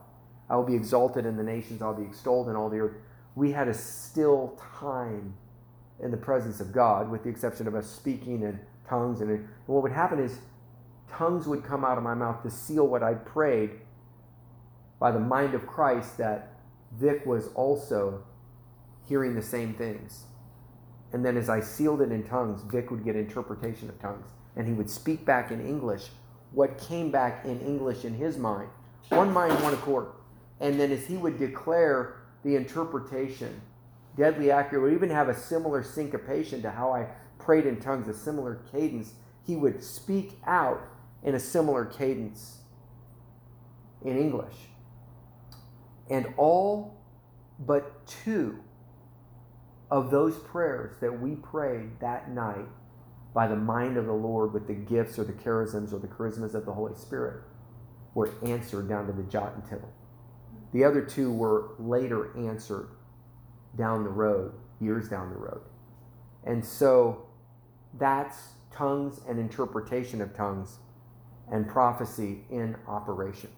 [0.48, 2.96] I will be exalted in the nations, I'll be extolled in all the earth.
[3.34, 5.34] We had a still time
[6.00, 9.20] in the presence of God, with the exception of us speaking in tongues.
[9.20, 10.38] And, and what would happen is
[11.10, 13.70] tongues would come out of my mouth to seal what I prayed
[14.98, 16.54] by the mind of Christ that
[16.92, 18.22] Vic was also
[19.08, 20.24] hearing the same things.
[21.14, 24.26] And then as I sealed it in tongues, Vic would get interpretation of tongues.
[24.56, 26.08] And he would speak back in English
[26.50, 28.68] what came back in English in his mind.
[29.10, 30.08] One mind, one accord.
[30.58, 33.60] And then as he would declare the interpretation,
[34.16, 37.06] deadly accurate, would even have a similar syncopation to how I
[37.38, 39.12] prayed in tongues, a similar cadence.
[39.46, 40.80] He would speak out
[41.22, 42.58] in a similar cadence
[44.04, 44.56] in English.
[46.10, 46.96] And all
[47.60, 48.63] but two
[49.94, 52.66] of those prayers that we prayed that night
[53.32, 56.52] by the mind of the Lord with the gifts or the charisms or the charismas
[56.52, 57.44] of the Holy Spirit
[58.12, 59.92] were answered down to the jot and tittle.
[60.72, 62.88] The other two were later answered
[63.76, 65.60] down the road, years down the road.
[66.42, 67.26] And so
[67.96, 70.78] that's tongues and interpretation of tongues
[71.48, 73.50] and prophecy in operation.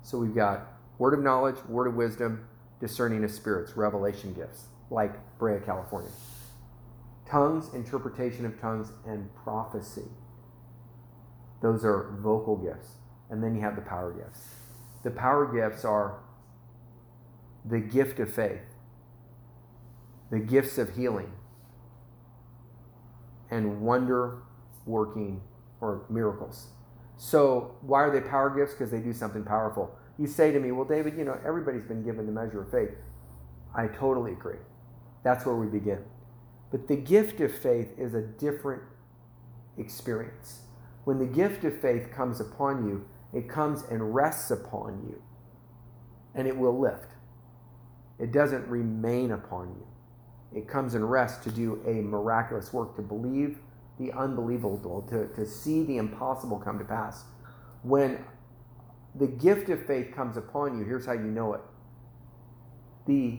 [0.00, 2.48] So we've got word of knowledge, word of wisdom,
[2.84, 6.10] discerning of spirits, revelation gifts, like Brea, California.
[7.26, 10.10] Tongues, interpretation of tongues, and prophecy.
[11.62, 12.96] Those are vocal gifts.
[13.30, 14.48] And then you have the power gifts.
[15.02, 16.18] The power gifts are
[17.64, 18.60] the gift of faith,
[20.30, 21.32] the gifts of healing,
[23.50, 24.42] and wonder
[24.84, 25.40] working
[25.80, 26.66] or miracles.
[27.16, 28.74] So, why are they power gifts?
[28.74, 29.96] Because they do something powerful.
[30.18, 32.96] You say to me, Well, David, you know, everybody's been given the measure of faith.
[33.74, 34.58] I totally agree.
[35.24, 36.04] That's where we begin.
[36.70, 38.82] But the gift of faith is a different
[39.78, 40.60] experience.
[41.04, 45.20] When the gift of faith comes upon you, it comes and rests upon you,
[46.34, 47.10] and it will lift.
[48.18, 50.58] It doesn't remain upon you.
[50.58, 53.58] It comes and rests to do a miraculous work, to believe
[53.98, 57.24] the unbelievable, to, to see the impossible come to pass.
[57.82, 58.24] When
[59.14, 61.60] the gift of faith comes upon you, here's how you know it
[63.06, 63.38] the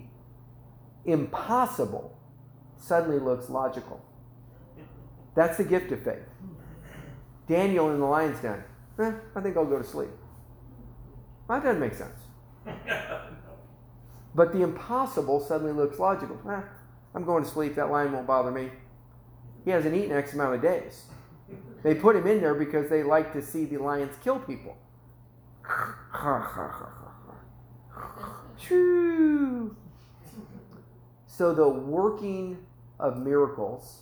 [1.05, 2.17] impossible
[2.77, 4.03] suddenly looks logical.
[5.35, 6.23] That's the gift of faith.
[7.47, 8.63] Daniel in the lion's den.
[8.99, 10.09] Eh, I think I'll go to sleep.
[11.49, 12.19] That doesn't make sense.
[14.35, 16.37] But the impossible suddenly looks logical.
[16.51, 16.61] Eh,
[17.13, 17.75] I'm going to sleep.
[17.75, 18.69] That lion won't bother me.
[19.63, 21.05] He hasn't eaten X amount of days.
[21.83, 24.77] They put him in there because they like to see the lions kill people.
[31.27, 32.57] So the working
[32.99, 34.01] of miracles,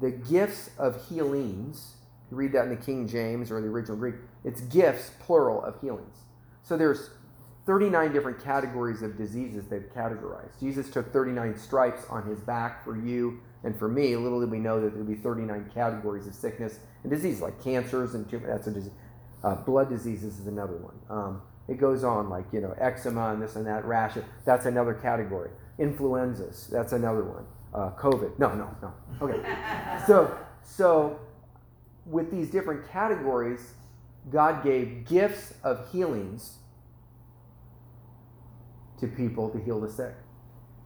[0.00, 1.96] the gifts of healings,
[2.30, 5.80] you read that in the King James or the original Greek, it's gifts, plural, of
[5.80, 6.18] healings.
[6.62, 7.10] So there's
[7.66, 10.60] 39 different categories of diseases they've categorized.
[10.60, 14.14] Jesus took 39 stripes on his back for you and for me.
[14.14, 17.62] Little did we know that there would be 39 categories of sickness and disease, like
[17.62, 18.92] cancers and tumor, that's a disease.
[19.42, 20.94] Uh, blood diseases is another one.
[21.08, 24.16] Um, it goes on, like you know, eczema and this and that, rash.
[24.44, 25.50] That's another category.
[25.78, 27.44] Influenzas, that's another one.
[27.74, 28.94] Uh, COVID, no, no, no.
[29.20, 29.42] Okay.
[30.06, 31.20] so, so
[32.06, 33.74] with these different categories,
[34.30, 36.58] God gave gifts of healings
[38.98, 40.14] to people to heal the sick.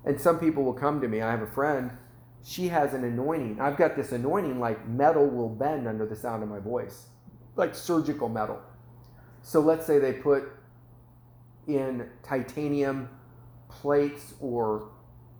[0.04, 1.20] And some people will come to me.
[1.20, 1.92] I have a friend,
[2.42, 3.60] she has an anointing.
[3.60, 7.06] I've got this anointing like metal will bend under the sound of my voice,
[7.56, 8.60] like surgical metal.
[9.42, 10.44] So let's say they put
[11.66, 13.08] in titanium
[13.68, 14.90] plates or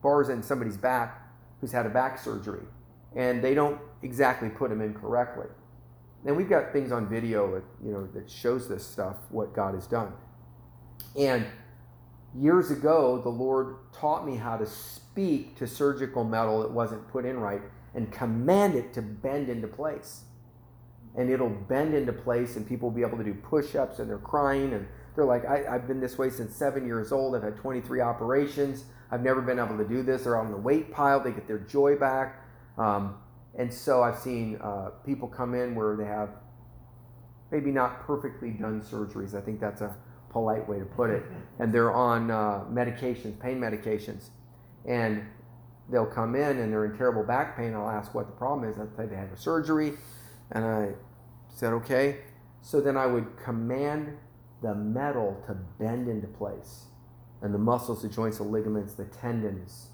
[0.02, 2.64] bars in somebody's back who's had a back surgery,
[3.14, 5.46] and they don't exactly put them in correctly.
[6.26, 9.86] And we've got things on video, you know, that shows this stuff, what God has
[9.86, 10.12] done.
[11.18, 11.46] And
[12.34, 17.24] years ago, the Lord taught me how to speak to surgical metal that wasn't put
[17.24, 17.62] in right
[17.94, 20.22] and command it to bend into place.
[21.16, 24.08] And it'll bend into place, and people will be able to do push ups, and
[24.08, 27.34] they're crying, and they're like, I, have been this way since seven years old.
[27.34, 28.84] I've had 23 operations.
[29.10, 30.24] I've never been able to do this.
[30.24, 32.44] They're on the weight pile, they get their joy back.
[32.78, 33.16] Um,
[33.58, 36.30] and so I've seen uh, people come in where they have
[37.50, 39.34] maybe not perfectly done surgeries.
[39.34, 39.96] I think that's a
[40.30, 41.24] polite way to put it.
[41.58, 44.30] And they're on uh, medications, pain medications.
[44.86, 45.26] And
[45.90, 47.74] they'll come in and they're in terrible back pain.
[47.74, 48.78] I'll ask what the problem is.
[48.78, 49.92] I'll say they had a surgery.
[50.52, 50.90] And I
[51.48, 52.18] said, okay.
[52.62, 54.16] So then I would command
[54.62, 56.84] the metal to bend into place
[57.42, 59.88] and the muscles, the joints, the ligaments, the tendons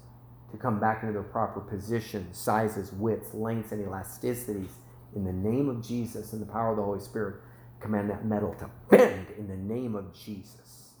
[0.51, 4.71] to come back into their proper position, sizes, widths, lengths, and elasticities
[5.15, 7.35] in the name of Jesus and the power of the Holy Spirit.
[7.79, 10.91] Command that metal to bend in the name of Jesus.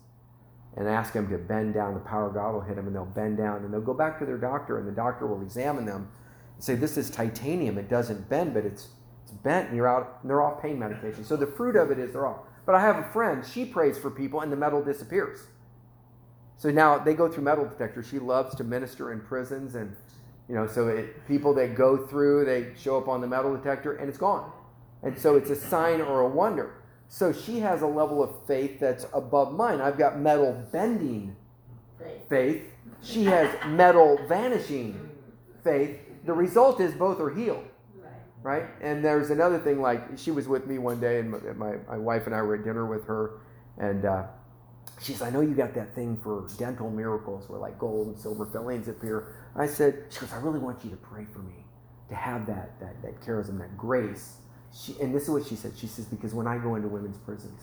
[0.75, 1.95] And ask them to bend down.
[1.95, 4.19] The power of God will hit them and they'll bend down and they'll go back
[4.19, 6.07] to their doctor and the doctor will examine them
[6.53, 7.79] and say, This is titanium.
[7.79, 8.89] It doesn't bend, but it's,
[9.27, 10.19] it's bent and you're out.
[10.21, 11.25] And they're off pain medication.
[11.25, 12.45] So the fruit of it is they're off.
[12.65, 15.47] But I have a friend, she prays for people and the metal disappears.
[16.57, 18.07] So now they go through metal detectors.
[18.07, 19.95] She loves to minister in prisons, and
[20.49, 23.93] you know, so it, people that go through, they show up on the metal detector,
[23.97, 24.51] and it's gone.
[25.03, 26.73] And so it's a sign or a wonder.
[27.09, 29.81] So she has a level of faith that's above mine.
[29.81, 31.35] I've got metal bending
[32.27, 32.63] faith.
[33.03, 35.11] She has metal vanishing
[35.63, 35.99] faith.
[36.25, 37.66] The result is both are healed.
[38.47, 38.63] Right?
[38.79, 42.27] And there's another thing like she was with me one day, and my, my, wife
[42.27, 43.41] and I were at dinner with her,
[43.77, 44.23] and uh,
[45.01, 48.17] she says, I know you got that thing for dental miracles where like gold and
[48.17, 49.35] silver fillings appear.
[49.57, 51.65] I said, she goes, I really want you to pray for me
[52.07, 54.37] to have that, that, that charism, that grace.
[54.73, 55.73] She, and this is what she said.
[55.75, 57.59] She says, because when I go into women's prisons,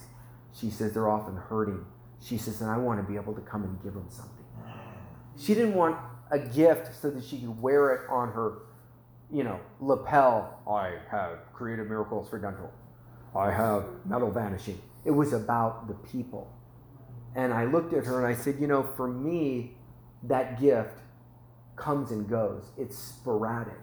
[0.52, 1.82] she says they're often hurting.
[2.22, 4.44] She says, and I want to be able to come and give them something.
[5.38, 5.96] She didn't want
[6.30, 8.58] a gift so that she could wear it on her,
[9.32, 10.60] you know, lapel.
[10.68, 12.72] I have created miracles for dental.
[13.36, 14.80] I have metal vanishing.
[15.04, 16.54] It was about the people
[17.34, 19.72] and I looked at her and I said, You know, for me,
[20.22, 20.98] that gift
[21.76, 23.74] comes and goes, it's sporadic.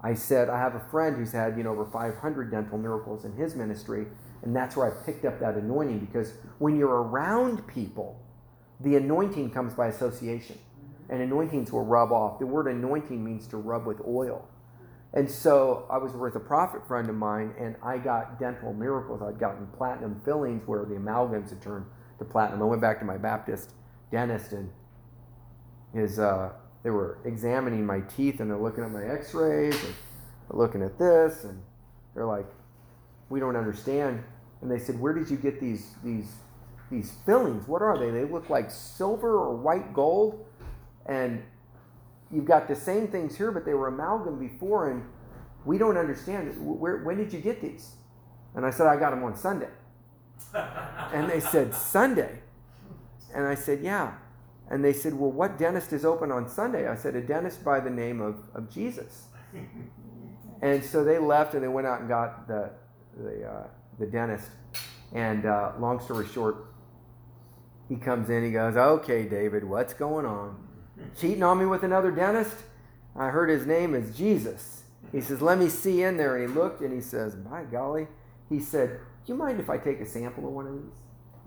[0.00, 3.32] I said, I have a friend who's had, you know, over 500 dental miracles in
[3.32, 4.06] his ministry,
[4.42, 8.20] and that's where I picked up that anointing because when you're around people,
[8.80, 10.56] the anointing comes by association,
[11.08, 12.38] and anointings will rub off.
[12.38, 14.48] The word anointing means to rub with oil.
[15.14, 19.22] And so I was with a prophet friend of mine, and I got dental miracles.
[19.22, 21.86] I'd gotten platinum fillings where the amalgams had turned
[22.18, 22.62] to platinum.
[22.62, 23.72] I went back to my Baptist
[24.10, 24.70] dentist and
[25.94, 29.94] his uh, they were examining my teeth and they're looking at my X-rays and
[30.48, 31.62] they're looking at this and
[32.14, 32.46] they're like,
[33.28, 34.22] we don't understand.
[34.60, 36.30] And they said, where did you get these these
[36.90, 37.68] these fillings?
[37.68, 38.10] What are they?
[38.10, 40.44] They look like silver or white gold,
[41.06, 41.42] and
[42.30, 45.02] you've got the same things here, but they were amalgam before, and
[45.64, 46.54] we don't understand.
[46.58, 47.92] Where, when did you get these?
[48.54, 49.68] And I said, I got them on Sunday
[50.54, 52.40] and they said, Sunday.
[53.34, 54.14] And I said, Yeah.
[54.70, 56.88] And they said, Well, what dentist is open on Sunday?
[56.88, 59.26] I said, A dentist by the name of, of Jesus.
[60.62, 62.70] and so they left and they went out and got the,
[63.16, 63.66] the, uh,
[63.98, 64.48] the dentist.
[65.12, 66.66] And uh, long story short,
[67.88, 70.67] he comes in, he goes, Okay, David, what's going on?
[71.20, 72.56] Cheating on me with another dentist?
[73.16, 74.82] I heard his name is Jesus.
[75.12, 76.36] He says, Let me see in there.
[76.36, 78.06] And he looked and he says, By golly.
[78.48, 80.94] He said, do you mind if I take a sample of one of these?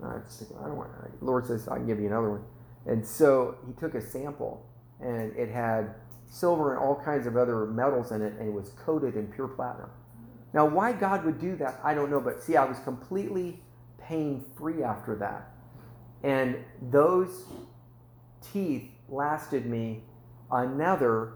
[0.04, 0.90] I, I don't want.
[1.20, 2.44] Lord says I can give you another one.
[2.86, 4.64] And so he took a sample,
[5.00, 5.96] and it had
[6.28, 9.48] silver and all kinds of other metals in it, and it was coated in pure
[9.48, 9.90] platinum.
[10.54, 12.20] Now, why God would do that, I don't know.
[12.20, 13.58] But see, I was completely
[14.00, 15.50] pain free after that,
[16.22, 17.46] and those
[18.52, 20.02] teeth lasted me
[20.50, 21.34] another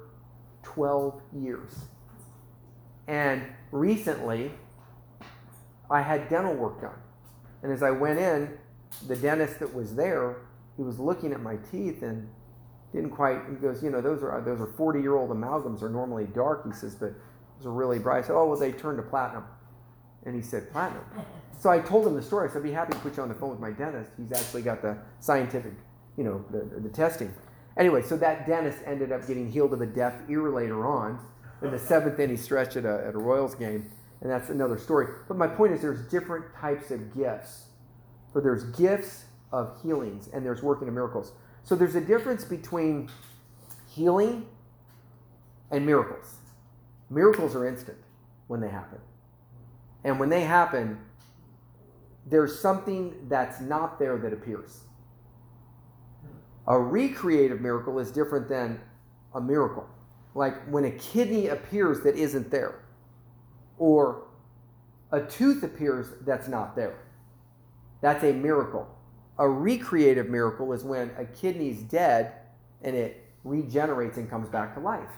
[0.63, 1.71] 12 years.
[3.07, 4.51] And recently,
[5.91, 6.99] I had dental work done.
[7.63, 8.59] And as I went in,
[9.07, 10.39] the dentist that was there,
[10.77, 12.29] he was looking at my teeth and
[12.93, 13.41] didn't quite.
[13.49, 16.67] He goes, you know, those are those are 40 year old amalgams are normally dark.
[16.67, 17.13] He says, but
[17.59, 18.25] those are really bright.
[18.25, 19.45] I said, oh well, they turned to platinum.
[20.25, 21.05] And he said, platinum.
[21.59, 22.47] So I told him the story.
[22.47, 24.11] I said, I'd be happy to put you on the phone with my dentist.
[24.19, 25.73] He's actually got the scientific,
[26.19, 27.35] you know, the, the testing.
[27.77, 31.19] Anyway, so that dentist ended up getting healed of a deaf ear later on.
[31.63, 35.09] In the seventh inning stretch at a, at a Royals game and that's another story.
[35.29, 37.67] But my point is there's different types of gifts.
[38.33, 41.33] For there's gifts of healings and there's working of miracles.
[41.65, 43.11] So there's a difference between
[43.89, 44.47] healing
[45.71, 46.37] and miracles.
[47.11, 47.99] Miracles are instant
[48.47, 48.99] when they happen.
[50.05, 50.99] And when they happen,
[52.27, 54.81] there's something that's not there that appears.
[56.69, 58.81] A recreative miracle is different than
[59.35, 59.89] a miracle.
[60.35, 62.81] Like when a kidney appears that isn't there
[63.79, 64.27] or
[65.13, 66.99] a tooth appears that's not there.
[68.01, 68.89] That's a miracle.
[69.39, 72.33] A recreative miracle is when a kidney's dead
[72.83, 75.09] and it regenerates and comes back to life.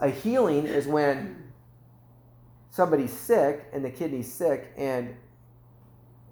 [0.00, 1.44] A healing is when
[2.70, 5.14] somebody's sick and the kidney's sick and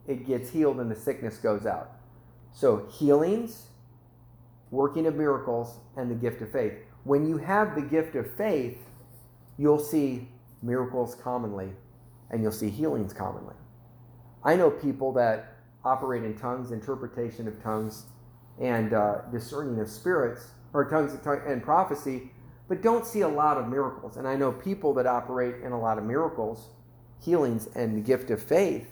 [0.07, 1.93] it gets healed and the sickness goes out.
[2.53, 3.67] So, healings,
[4.71, 6.75] working of miracles, and the gift of faith.
[7.05, 8.79] When you have the gift of faith,
[9.59, 10.29] you'll see
[10.63, 11.71] miracles commonly
[12.31, 13.55] and you'll see healings commonly.
[14.43, 18.07] I know people that operate in tongues, interpretation of tongues,
[18.61, 22.33] and uh, discerning of spirits, or tongues and prophecy,
[22.69, 24.17] but don't see a lot of miracles.
[24.17, 26.69] And I know people that operate in a lot of miracles,
[27.21, 28.89] healings, and the gift of faith,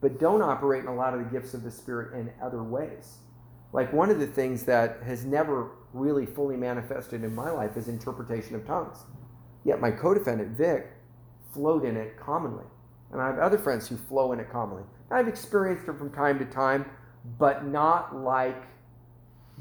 [0.00, 3.18] but don't operate in a lot of the gifts of the Spirit in other ways.
[3.74, 7.88] Like one of the things that has never really fully manifested in my life is
[7.88, 8.98] interpretation of tongues.
[9.64, 10.92] Yet my co-defendant Vic
[11.52, 12.66] flowed in it commonly.
[13.10, 14.84] And I have other friends who flow in it commonly.
[15.10, 16.88] I've experienced it from time to time,
[17.36, 18.62] but not like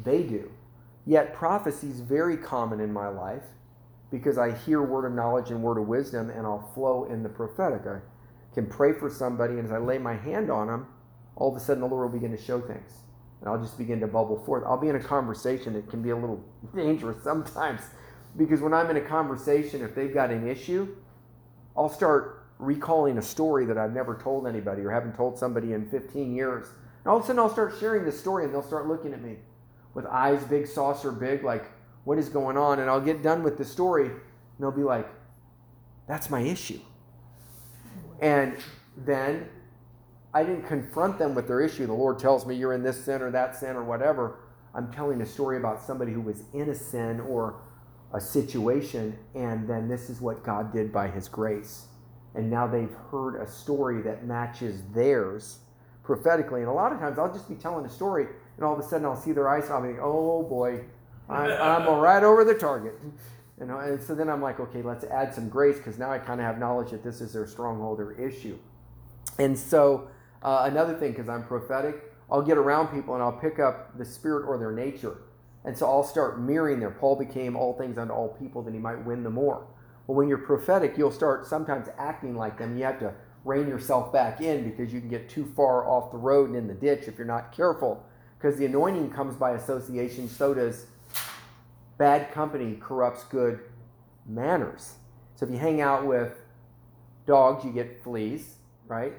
[0.03, 0.51] they do.
[1.07, 3.43] Yet prophecy is very common in my life
[4.11, 7.29] because I hear word of knowledge and word of wisdom and I'll flow in the
[7.29, 7.81] prophetic.
[7.87, 7.97] I
[8.53, 10.85] can pray for somebody, and as I lay my hand on them,
[11.35, 12.91] all of a sudden the Lord will begin to show things.
[13.43, 14.63] And I'll just begin to bubble forth.
[14.65, 15.75] I'll be in a conversation.
[15.75, 16.41] It can be a little
[16.75, 17.81] dangerous sometimes
[18.37, 20.95] because when I'm in a conversation, if they've got an issue,
[21.75, 25.89] I'll start recalling a story that I've never told anybody or haven't told somebody in
[25.89, 26.69] 15 years.
[27.03, 29.21] And all of a sudden, I'll start sharing this story and they'll start looking at
[29.21, 29.35] me
[29.93, 31.65] with eyes big, saucer big, like,
[32.05, 32.79] what is going on?
[32.79, 34.21] And I'll get done with the story and
[34.57, 35.07] they'll be like,
[36.07, 36.79] that's my issue.
[38.21, 38.55] And
[38.97, 39.49] then
[40.33, 41.85] I didn't confront them with their issue.
[41.85, 44.39] The Lord tells me you're in this sin or that sin or whatever.
[44.73, 47.61] I'm telling a story about somebody who was in a sin or
[48.13, 51.85] a situation, and then this is what God did by His grace.
[52.35, 55.59] And now they've heard a story that matches theirs
[56.03, 56.61] prophetically.
[56.61, 58.27] And a lot of times I'll just be telling a story,
[58.57, 60.83] and all of a sudden I'll see their eyes, and I'll be, oh boy,
[61.29, 62.95] I'm, I'm right over the target.
[63.59, 66.17] You know, and so then I'm like, okay, let's add some grace because now I
[66.17, 68.57] kind of have knowledge that this is their stronghold or issue.
[69.37, 70.09] And so
[70.43, 74.05] uh, another thing, because I'm prophetic, I'll get around people and I'll pick up the
[74.05, 75.17] spirit or their nature.
[75.65, 76.91] And so I'll start mirroring there.
[76.91, 79.65] Paul became all things unto all people that he might win the more.
[80.07, 82.77] Well, when you're prophetic, you'll start sometimes acting like them.
[82.77, 83.13] You have to
[83.45, 86.67] rein yourself back in because you can get too far off the road and in
[86.67, 88.05] the ditch if you're not careful.
[88.37, 90.87] Because the anointing comes by association, so does
[91.97, 93.61] bad company corrupts good
[94.25, 94.95] manners.
[95.35, 96.33] So if you hang out with
[97.25, 98.55] dogs, you get fleas,
[98.87, 99.13] right?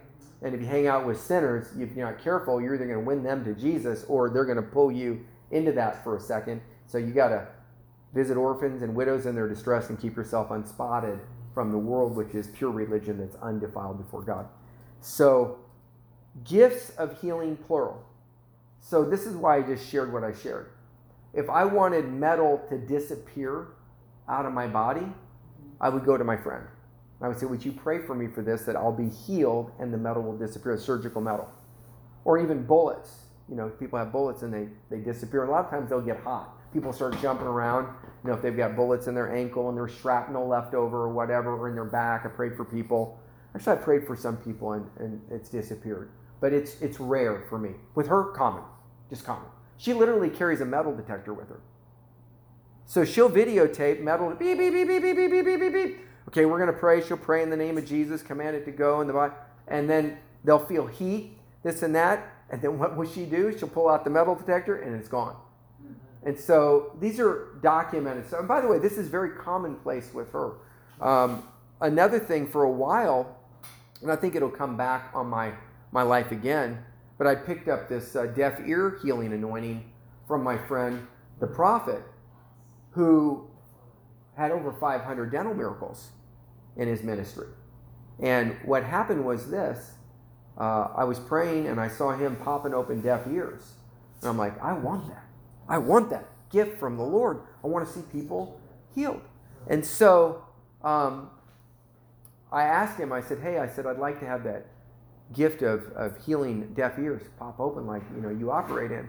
[0.44, 3.04] And if you hang out with sinners, if you're not careful, you're either going to
[3.04, 6.60] win them to Jesus or they're going to pull you into that for a second.
[6.86, 7.48] So you got to
[8.12, 11.18] visit orphans and widows in their distress and keep yourself unspotted
[11.54, 14.46] from the world, which is pure religion that's undefiled before God.
[15.00, 15.58] So,
[16.44, 18.04] gifts of healing, plural.
[18.80, 20.70] So, this is why I just shared what I shared.
[21.32, 23.68] If I wanted metal to disappear
[24.28, 25.06] out of my body,
[25.80, 26.64] I would go to my friend.
[27.20, 29.92] I would say, Would you pray for me for this, that I'll be healed and
[29.92, 31.50] the metal will disappear, surgical metal?
[32.24, 33.20] Or even bullets.
[33.48, 35.42] You know, people have bullets and they, they disappear.
[35.42, 36.50] And a lot of times they'll get hot.
[36.72, 37.86] People start jumping around.
[38.24, 41.12] You know, if they've got bullets in their ankle and there's shrapnel left over or
[41.12, 42.24] whatever, or in their back.
[42.24, 43.20] I prayed for people.
[43.54, 46.10] Actually, I prayed for some people and, and it's disappeared.
[46.40, 47.70] But it's it's rare for me.
[47.94, 48.64] With her, common.
[49.08, 49.48] Just common.
[49.76, 51.60] She literally carries a metal detector with her.
[52.86, 55.98] So she'll videotape metal beep beep beep beep beep beep beep beep beep.
[56.28, 57.02] Okay, we're gonna pray.
[57.02, 59.34] She'll pray in the name of Jesus, command it to go in the body,
[59.68, 63.56] and then they'll feel heat, this and that, and then what will she do?
[63.56, 65.36] She'll pull out the metal detector and it's gone.
[66.24, 68.28] And so these are documented.
[68.30, 70.54] So, and by the way, this is very commonplace with her.
[71.00, 71.46] Um,
[71.80, 73.36] another thing for a while,
[74.00, 75.52] and I think it'll come back on my,
[75.92, 76.78] my life again,
[77.18, 79.84] but I picked up this uh, deaf ear healing anointing
[80.26, 81.06] from my friend,
[81.40, 82.02] the prophet,
[82.92, 83.46] who
[84.36, 86.10] had over 500 dental miracles
[86.76, 87.48] in his ministry.
[88.20, 89.92] And what happened was this
[90.56, 93.74] uh, I was praying and I saw him popping open deaf ears.
[94.20, 95.24] And I'm like, I want that.
[95.68, 97.40] I want that gift from the Lord.
[97.62, 98.60] I want to see people
[98.94, 99.20] healed.
[99.66, 100.44] And so
[100.82, 101.30] um,
[102.52, 104.66] I asked him, I said, Hey, I said, I'd like to have that
[105.32, 109.08] gift of, of healing deaf ears pop open like you know you operate in.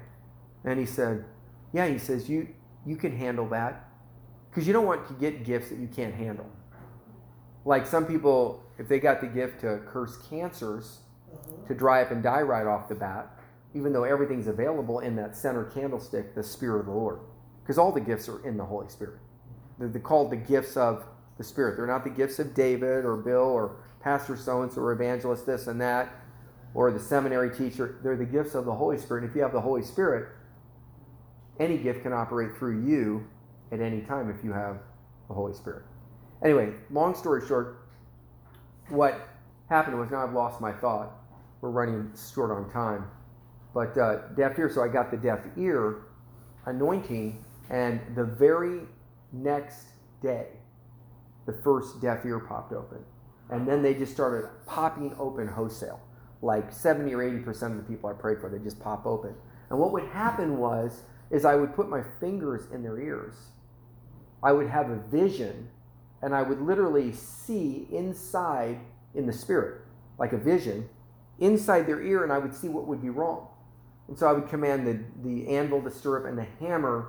[0.63, 1.25] And he said,
[1.73, 2.47] Yeah, he says, You
[2.85, 3.84] you can handle that.
[4.55, 6.49] Because you don't want to get gifts that you can't handle.
[7.65, 10.99] Like some people, if they got the gift to curse cancers,
[11.67, 13.37] to dry up and die right off the bat,
[13.73, 17.19] even though everything's available in that center candlestick, the Spirit of the Lord.
[17.61, 19.19] Because all the gifts are in the Holy Spirit.
[19.77, 21.03] They're, they're called the gifts of
[21.37, 21.75] the Spirit.
[21.75, 25.45] They're not the gifts of David or Bill or Pastor so and so or evangelist
[25.45, 26.13] this and that
[26.73, 27.99] or the seminary teacher.
[28.03, 29.23] They're the gifts of the Holy Spirit.
[29.23, 30.29] And if you have the Holy Spirit,
[31.59, 33.27] any gift can operate through you
[33.71, 34.77] at any time if you have
[35.27, 35.83] the Holy Spirit.
[36.43, 37.87] Anyway, long story short,
[38.89, 39.27] what
[39.69, 41.11] happened was now I've lost my thought.
[41.61, 43.07] We're running short on time.
[43.73, 46.03] But uh, deaf ear, so I got the deaf ear
[46.65, 48.81] anointing, and the very
[49.31, 49.87] next
[50.21, 50.47] day,
[51.45, 52.99] the first deaf ear popped open.
[53.49, 55.99] And then they just started popping open wholesale.
[56.41, 59.35] Like 70 or 80% of the people I prayed for, they just pop open.
[59.69, 63.35] And what would happen was, is I would put my fingers in their ears.
[64.45, 65.69] I would have a vision,
[66.21, 68.79] and I would literally see inside
[69.15, 69.81] in the spirit,
[70.19, 70.87] like a vision,
[71.39, 73.47] inside their ear, and I would see what would be wrong.
[74.07, 77.07] And so I would command the, the anvil, the stirrup, and the hammer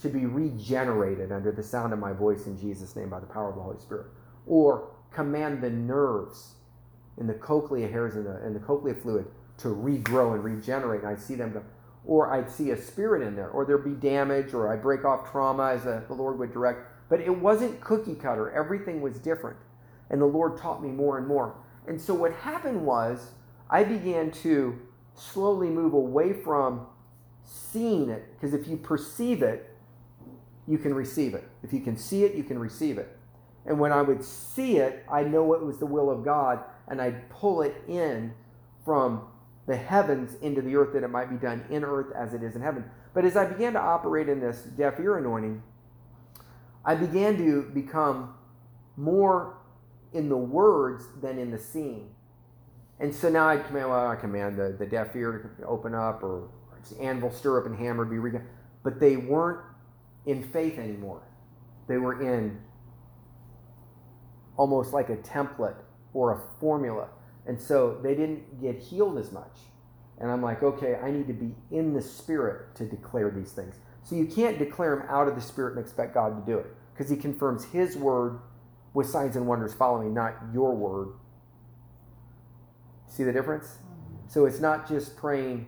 [0.00, 3.50] to be regenerated under the sound of my voice in Jesus' name by the power
[3.50, 4.06] of the Holy Spirit.
[4.46, 6.54] Or command the nerves
[7.18, 9.26] in the cochlea hairs and the, and the cochlea fluid
[9.58, 11.02] to regrow and regenerate.
[11.02, 11.62] And I'd see them go,
[12.06, 15.30] or I'd see a spirit in there, or there'd be damage, or I break off
[15.30, 16.80] trauma as the Lord would direct.
[17.08, 18.50] But it wasn't cookie cutter.
[18.50, 19.56] Everything was different.
[20.10, 21.56] And the Lord taught me more and more.
[21.86, 23.32] And so what happened was
[23.70, 24.78] I began to
[25.14, 26.86] slowly move away from
[27.42, 29.70] seeing it, because if you perceive it,
[30.66, 31.44] you can receive it.
[31.62, 33.16] If you can see it, you can receive it.
[33.66, 37.00] And when I would see it, I know it was the will of God, and
[37.00, 38.34] I'd pull it in
[38.84, 39.26] from
[39.66, 42.54] the heavens into the earth that it might be done in earth as it is
[42.54, 42.84] in heaven.
[43.14, 45.62] But as I began to operate in this deaf ear anointing,
[46.84, 48.34] I began to become
[48.96, 49.56] more
[50.12, 52.10] in the words than in the seeing.
[53.00, 56.22] And so now I command, well, I command the, the deaf ear to open up
[56.22, 56.48] or
[57.00, 58.40] anvil, stir up, and hammer be re-
[58.82, 59.60] But they weren't
[60.26, 61.22] in faith anymore.
[61.88, 62.60] They were in
[64.56, 65.76] almost like a template
[66.12, 67.08] or a formula.
[67.46, 69.58] And so they didn't get healed as much.
[70.18, 73.76] And I'm like, okay, I need to be in the spirit to declare these things.
[74.02, 76.66] So you can't declare them out of the spirit and expect God to do it
[76.92, 78.38] because he confirms his word
[78.92, 81.08] with signs and wonders following, not your word.
[83.08, 83.78] See the difference?
[84.28, 85.66] So it's not just praying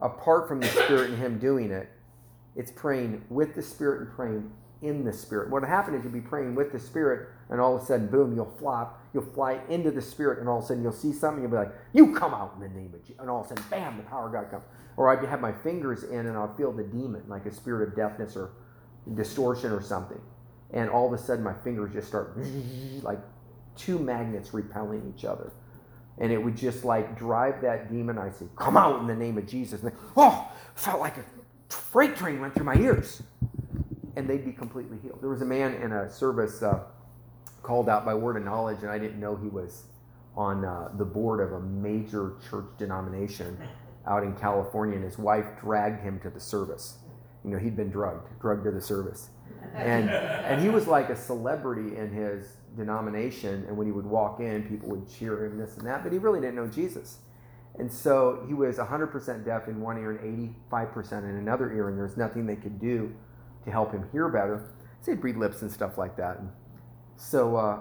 [0.00, 1.88] apart from the spirit and him doing it.
[2.56, 4.50] It's praying with the spirit and praying
[4.82, 5.50] in the spirit.
[5.50, 8.34] What happened is you'll be praying with the spirit, and all of a sudden, boom,
[8.34, 11.42] you'll flop, you'll fly into the spirit, and all of a sudden you'll see something,
[11.42, 13.48] you'll be like, "You come out in the name of Jesus," and all of a
[13.50, 14.64] sudden, bam, the power of God comes.
[14.96, 17.96] Or I'd have my fingers in, and I'll feel the demon, like a spirit of
[17.96, 18.50] deafness or
[19.14, 20.20] distortion or something,
[20.72, 22.36] and all of a sudden my fingers just start
[23.02, 23.20] like
[23.76, 25.52] two magnets repelling each other.
[26.18, 28.18] And it would just like drive that demon.
[28.18, 29.82] I say, Come out in the name of Jesus.
[29.82, 31.24] And they, oh, felt like a
[31.70, 33.22] freight train went through my ears
[34.16, 35.20] and they'd be completely healed.
[35.20, 36.80] There was a man in a service uh,
[37.62, 39.84] called out by word of knowledge, and I didn't know he was
[40.36, 43.58] on uh, the board of a major church denomination
[44.06, 46.98] out in California, and his wife dragged him to the service.
[47.44, 49.30] You know, he'd been drugged, drugged to the service.
[49.74, 54.40] And, and he was like a celebrity in his denomination, and when he would walk
[54.40, 57.18] in, people would cheer him, this and that, but he really didn't know Jesus.
[57.78, 61.96] And so he was 100% deaf in one ear and 85% in another ear, and
[61.96, 63.14] there was nothing they could do
[63.64, 64.68] to help him hear better.
[65.00, 66.38] So he'd read lips and stuff like that.
[66.38, 66.50] And
[67.22, 67.80] so uh,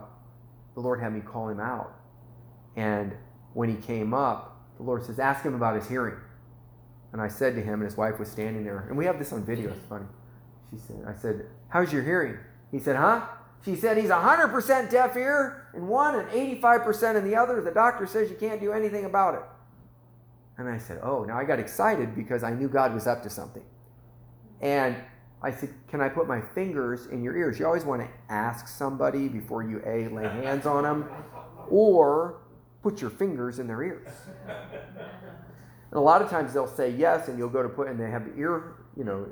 [0.75, 1.95] the Lord had me call him out.
[2.75, 3.13] And
[3.53, 6.15] when he came up, the Lord says, Ask him about his hearing.
[7.11, 9.33] And I said to him, and his wife was standing there, and we have this
[9.33, 10.05] on video, it's funny.
[10.69, 12.37] She said, I said, How's your hearing?
[12.71, 13.25] He said, Huh?
[13.65, 17.61] She said, He's 100% deaf ear in one and 85% in the other.
[17.61, 19.43] The doctor says you can't do anything about it.
[20.59, 23.29] And I said, Oh, now I got excited because I knew God was up to
[23.29, 23.63] something.
[24.61, 24.95] And
[25.43, 27.59] I said, Can I put my fingers in your ears?
[27.59, 31.09] You always want to ask somebody before you A, lay hands on them,
[31.69, 32.41] or
[32.83, 34.07] put your fingers in their ears.
[34.47, 38.09] And a lot of times they'll say yes, and you'll go to put, and they
[38.09, 39.27] have ear, you know,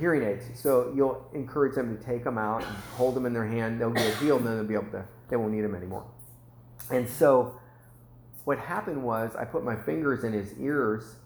[0.00, 0.44] hearing aids.
[0.54, 3.80] So you'll encourage them to take them out and hold them in their hand.
[3.80, 6.04] They'll get healed, and then they'll be able to, they won't need them anymore.
[6.90, 7.60] And so
[8.44, 11.16] what happened was I put my fingers in his ears,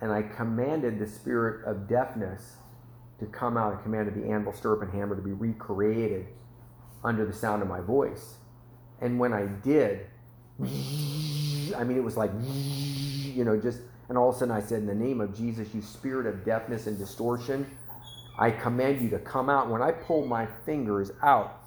[0.00, 2.56] and I commanded the spirit of deafness
[3.20, 6.26] to come out and commanded the anvil, stirrup, and hammer to be recreated
[7.02, 8.34] under the sound of my voice.
[9.00, 10.06] And when I did,
[10.60, 14.80] I mean, it was like, you know, just, and all of a sudden I said,
[14.80, 17.66] In the name of Jesus, you spirit of deafness and distortion,
[18.38, 19.68] I command you to come out.
[19.68, 21.60] When I pulled my fingers out,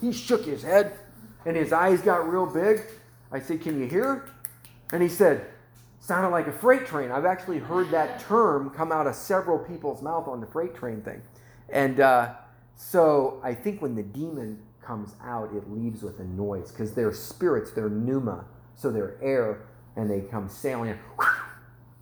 [0.00, 0.98] he shook his head
[1.46, 2.82] and his eyes got real big.
[3.32, 4.28] I said, Can you hear?
[4.92, 5.46] And he said,
[6.04, 7.10] sounded like a freight train.
[7.10, 11.00] I've actually heard that term come out of several people's mouth on the freight train
[11.00, 11.22] thing.
[11.70, 12.34] And uh,
[12.76, 17.12] so I think when the demon comes out, it leaves with a noise because they're
[17.12, 18.44] spirits, they're pneuma,
[18.74, 19.62] so they're air,
[19.96, 20.98] and they come sailing in.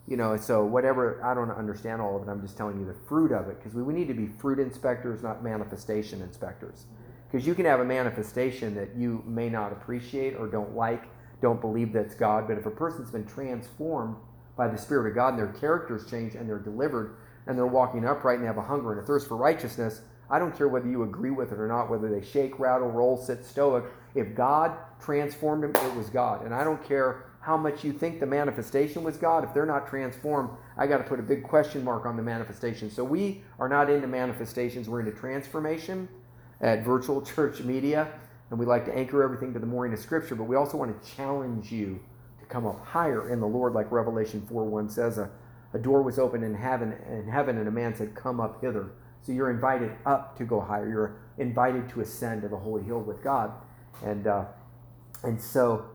[0.05, 2.29] You know, so whatever, I don't understand all of it.
[2.29, 4.59] I'm just telling you the fruit of it because we, we need to be fruit
[4.59, 6.87] inspectors, not manifestation inspectors.
[7.31, 11.05] Because you can have a manifestation that you may not appreciate or don't like,
[11.43, 12.47] don't believe that's God.
[12.47, 14.15] But if a person's been transformed
[14.55, 18.05] by the Spirit of God and their characters change and they're delivered and they're walking
[18.05, 20.87] upright and they have a hunger and a thirst for righteousness, I don't care whether
[20.87, 23.83] you agree with it or not, whether they shake, rattle, roll, sit stoic.
[24.15, 26.45] If God transformed them, it was God.
[26.45, 29.43] And I don't care how much you think the manifestation was God.
[29.43, 32.89] If they're not transformed, I got to put a big question mark on the manifestation.
[32.89, 36.07] So we are not into manifestations, we're into transformation
[36.61, 38.07] at Virtual Church Media.
[38.53, 41.03] And we like to anchor everything to the morning of Scripture, but we also want
[41.03, 41.99] to challenge you
[42.39, 45.17] to come up higher in the Lord, like Revelation 4 1 says.
[45.17, 45.31] A,
[45.73, 48.91] a door was opened in heaven, in heaven, and a man said, Come up hither.
[49.23, 50.87] So you're invited up to go higher.
[50.87, 53.53] You're invited to ascend to the holy hill with God.
[54.05, 54.45] And uh,
[55.23, 55.87] and so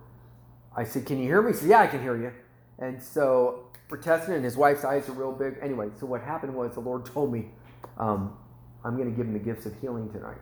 [0.77, 1.53] I said, Can you hear me?
[1.53, 2.33] He said, Yeah, I can hear you.
[2.81, 5.59] And so we're testing, and his wife's eyes are real big.
[5.63, 7.51] Anyway, so what happened was the Lord told me,
[7.99, 8.37] um,
[8.85, 10.39] I'm going to give him the gifts of healing tonight.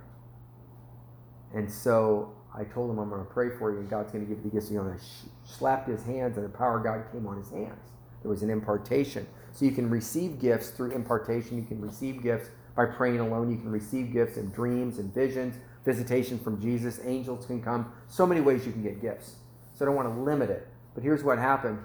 [1.55, 4.29] And so I told him, I'm going to pray for you, and God's going to
[4.29, 4.93] give you the gifts healing.
[4.93, 4.99] I
[5.45, 7.93] slapped his hands, and the power of God came on his hands.
[8.23, 9.27] There was an impartation.
[9.53, 11.57] So you can receive gifts through impartation.
[11.57, 13.51] You can receive gifts by praying alone.
[13.51, 17.01] You can receive gifts in dreams and visions, visitation from Jesus.
[17.05, 17.93] Angels can come.
[18.09, 19.37] So many ways you can get gifts.
[19.75, 20.67] So I don't want to limit it.
[20.95, 21.79] But here's what happened.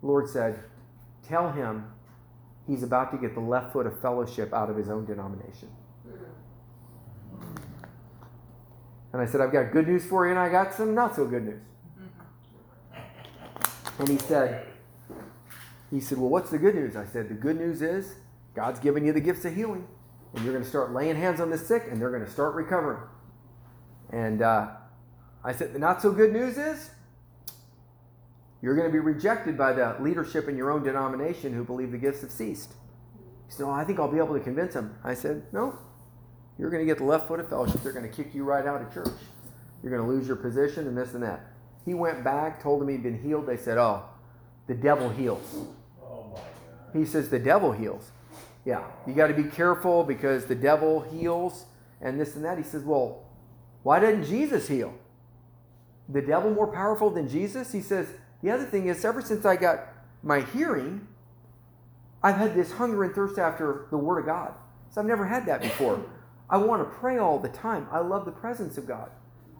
[0.00, 0.62] The Lord said,
[1.28, 1.86] Tell him
[2.66, 5.68] he's about to get the left foot of fellowship out of his own denomination.
[9.14, 11.24] And I said, I've got good news for you, and I got some not so
[11.24, 11.60] good news.
[14.00, 14.66] And he said,
[15.88, 16.96] he said, Well, what's the good news?
[16.96, 18.16] I said, The good news is
[18.56, 19.86] God's given you the gifts of healing.
[20.34, 22.56] And you're going to start laying hands on the sick, and they're going to start
[22.56, 23.02] recovering.
[24.10, 24.70] And uh,
[25.44, 26.90] I said, The not so good news is
[28.62, 31.98] you're going to be rejected by the leadership in your own denomination who believe the
[31.98, 32.72] gifts have ceased.
[33.46, 34.98] He said, Oh, I think I'll be able to convince them.
[35.04, 35.78] I said, No,
[36.58, 37.82] you're going to get the left foot of fellowship.
[37.82, 39.14] They're going to kick you right out of church.
[39.82, 41.40] You're going to lose your position and this and that.
[41.84, 43.46] He went back, told them he'd been healed.
[43.46, 44.04] They said, Oh,
[44.66, 45.44] the devil heals.
[46.02, 46.44] Oh my God.
[46.92, 48.10] He says, The devil heals.
[48.64, 51.66] Yeah, you got to be careful because the devil heals
[52.00, 52.56] and this and that.
[52.56, 53.24] He says, Well,
[53.82, 54.94] why didn't Jesus heal?
[56.08, 57.72] The devil more powerful than Jesus?
[57.72, 58.08] He says,
[58.42, 59.88] The other thing is, ever since I got
[60.22, 61.06] my hearing,
[62.22, 64.54] I've had this hunger and thirst after the Word of God.
[64.90, 66.02] So I've never had that before.
[66.48, 67.88] I want to pray all the time.
[67.90, 69.10] I love the presence of God.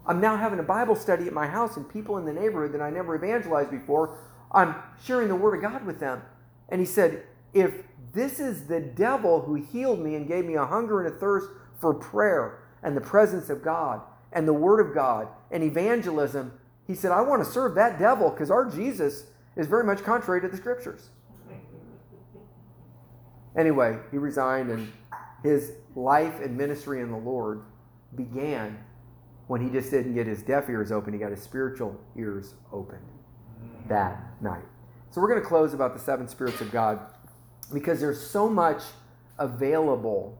[0.05, 2.81] I'm now having a Bible study at my house, and people in the neighborhood that
[2.81, 4.17] I never evangelized before,
[4.51, 6.21] I'm sharing the Word of God with them.
[6.69, 7.23] And he said,
[7.53, 7.83] If
[8.13, 11.47] this is the devil who healed me and gave me a hunger and a thirst
[11.79, 16.53] for prayer and the presence of God and the Word of God and evangelism,
[16.85, 19.25] he said, I want to serve that devil because our Jesus
[19.55, 21.09] is very much contrary to the Scriptures.
[23.57, 24.91] Anyway, he resigned, and
[25.45, 27.61] his life and ministry in the Lord
[28.15, 28.77] began
[29.47, 33.05] when he just didn't get his deaf ears open, he got his spiritual ears opened
[33.87, 34.63] that night.
[35.11, 36.99] So we're going to close about the seven spirits of God
[37.73, 38.81] because there's so much
[39.39, 40.37] available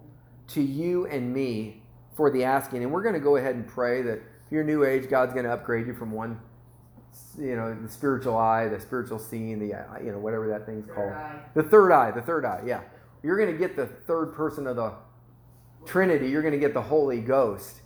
[0.48, 1.82] to you and me
[2.16, 2.84] for the asking.
[2.84, 5.46] And we're going to go ahead and pray that if you're new age, God's going
[5.46, 6.40] to upgrade you from one,
[7.38, 11.14] you know, the spiritual eye, the spiritual seeing, the, you know, whatever that thing's called.
[11.54, 12.82] The third eye, the third eye, yeah.
[13.26, 14.94] You're going to get the third person of the
[15.84, 16.30] Trinity.
[16.30, 17.82] You're going to get the Holy Ghost.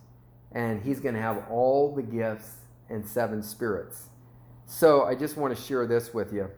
[0.51, 2.55] And he's going to have all the gifts
[2.89, 4.09] and seven spirits.
[4.65, 6.49] So I just want to share this with you.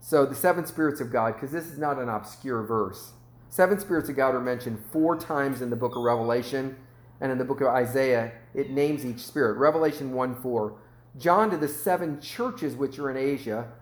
[0.00, 3.12] So the seven spirits of God, because this is not an obscure verse.
[3.48, 6.76] Seven spirits of God are mentioned four times in the book of Revelation,
[7.22, 9.56] and in the book of Isaiah, it names each spirit.
[9.56, 10.76] Revelation 1 4.
[11.16, 13.72] John to the seven churches which are in Asia,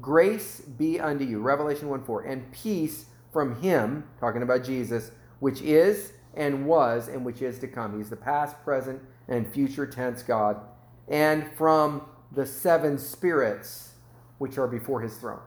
[0.00, 1.40] grace be unto you.
[1.40, 2.22] Revelation 1 4.
[2.22, 5.10] And peace from him, talking about Jesus,
[5.40, 7.98] which is and was and which is to come.
[7.98, 10.60] He's the past, present, and future tense God.
[11.08, 12.02] And from
[12.32, 13.94] the seven spirits
[14.38, 15.40] which are before his throne.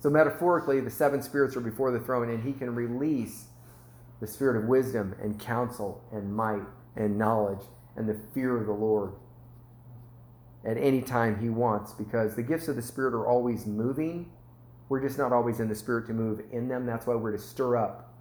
[0.00, 3.46] So, metaphorically, the seven spirits are before the throne, and he can release
[4.20, 6.62] the spirit of wisdom and counsel and might
[6.96, 7.64] and knowledge
[7.96, 9.12] and the fear of the Lord
[10.64, 14.30] at any time he wants because the gifts of the Spirit are always moving.
[14.92, 16.84] We're just not always in the Spirit to move in them.
[16.84, 18.12] That's why we're to stir up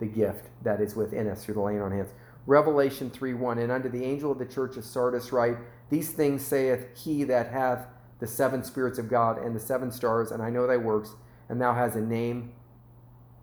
[0.00, 2.10] the gift that is within us through the laying on hands.
[2.46, 5.58] Revelation 3 1 And unto the angel of the church of Sardis write,
[5.88, 7.86] These things saith he that hath
[8.18, 11.10] the seven spirits of God and the seven stars, and I know thy works,
[11.48, 12.54] and thou hast a name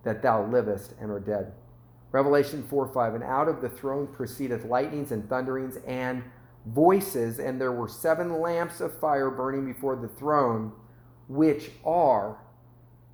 [0.03, 1.53] that thou livest and are dead.
[2.11, 6.21] Revelation 4 5 And out of the throne proceedeth lightnings and thunderings and
[6.65, 10.73] voices, and there were seven lamps of fire burning before the throne,
[11.29, 12.39] which are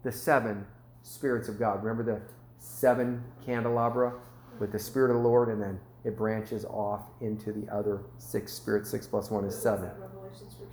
[0.04, 0.66] the seven
[1.02, 1.84] spirits of God.
[1.84, 2.22] Remember the
[2.60, 4.14] seven candelabra
[4.60, 8.54] with the Spirit of the Lord, and then it branches off into the other six
[8.54, 8.90] spirits.
[8.90, 9.90] Six plus one is seven.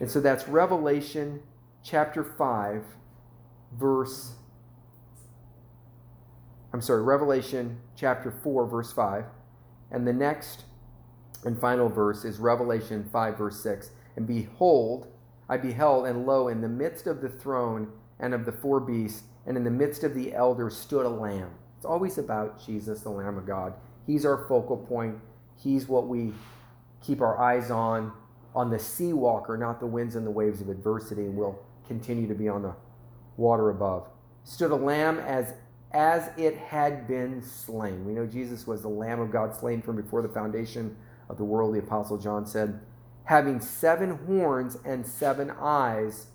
[0.00, 1.40] And so that's Revelation
[1.82, 2.84] chapter 5,
[3.78, 4.32] verse.
[6.72, 9.24] I'm sorry, Revelation chapter 4, verse 5.
[9.90, 10.64] And the next
[11.44, 13.90] and final verse is Revelation 5, verse 6.
[14.16, 15.08] And behold,
[15.48, 17.90] I beheld, and lo, in the midst of the throne
[18.20, 21.50] and of the four beasts, and in the midst of the elders stood a lamb.
[21.76, 23.72] It's always about Jesus, the Lamb of God.
[24.06, 25.18] He's our focal point.
[25.56, 26.32] He's what we
[27.02, 28.12] keep our eyes on,
[28.54, 32.28] on the sea walker, not the winds and the waves of adversity, and we'll continue
[32.28, 32.74] to be on the
[33.36, 34.08] water above.
[34.44, 35.54] Stood a lamb as
[35.92, 38.04] as it had been slain.
[38.04, 40.96] We know Jesus was the Lamb of God slain from before the foundation
[41.28, 41.74] of the world.
[41.74, 42.78] The Apostle John said,
[43.24, 46.26] having seven horns and seven eyes,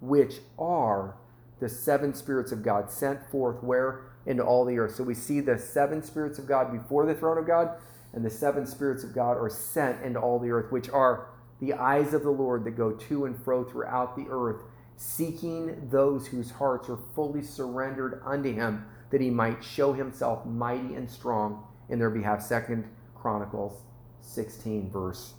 [0.00, 1.16] which are
[1.62, 4.00] the seven spirits of God sent forth where?
[4.26, 4.96] Into all the earth.
[4.96, 7.76] So we see the seven spirits of God before the throne of God,
[8.12, 11.28] and the seven spirits of God are sent into all the earth, which are
[11.60, 14.64] the eyes of the Lord that go to and fro throughout the earth,
[14.96, 20.96] seeking those whose hearts are fully surrendered unto him that he might show himself mighty
[20.96, 22.42] and strong in their behalf.
[22.42, 23.82] Second Chronicles
[24.20, 25.34] 16, verse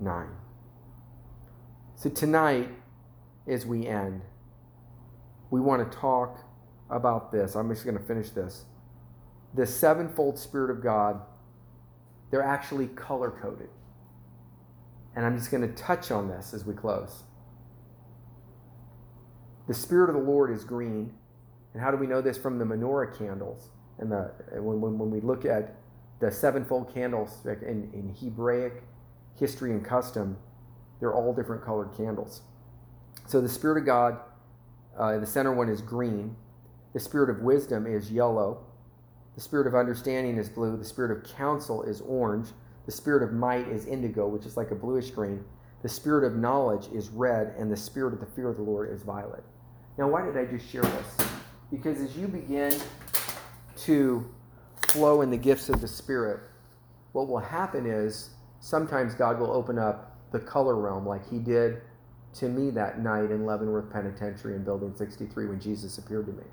[0.00, 0.26] 9.
[1.94, 2.68] So tonight,
[3.46, 4.22] as we end,
[5.52, 6.38] we want to talk
[6.88, 7.54] about this.
[7.54, 8.64] I'm just going to finish this.
[9.52, 11.20] The sevenfold Spirit of God,
[12.30, 13.68] they're actually color coded.
[15.14, 17.24] And I'm just going to touch on this as we close.
[19.68, 21.12] The Spirit of the Lord is green.
[21.74, 23.68] And how do we know this from the menorah candles?
[23.98, 25.74] And the when, when, when we look at
[26.20, 28.84] the sevenfold candles in, in Hebraic
[29.38, 30.38] history and custom,
[30.98, 32.40] they're all different colored candles.
[33.26, 34.18] So the Spirit of God,
[34.98, 36.36] uh, the center one is green.
[36.92, 38.64] The Spirit of wisdom is yellow.
[39.34, 40.76] The Spirit of understanding is blue.
[40.76, 42.48] The Spirit of counsel is orange.
[42.86, 45.44] The Spirit of might is indigo, which is like a bluish green.
[45.82, 47.54] The Spirit of knowledge is red.
[47.58, 49.42] And the Spirit of the fear of the Lord is violet.
[49.96, 51.28] Now, why did I just share this?
[51.70, 52.78] Because as you begin
[53.78, 54.30] to
[54.88, 56.40] flow in the gifts of the Spirit,
[57.12, 58.30] what will happen is
[58.60, 61.80] sometimes God will open up the color realm like He did
[62.34, 66.44] to me that night in Leavenworth Penitentiary in Building 63 when Jesus appeared to me.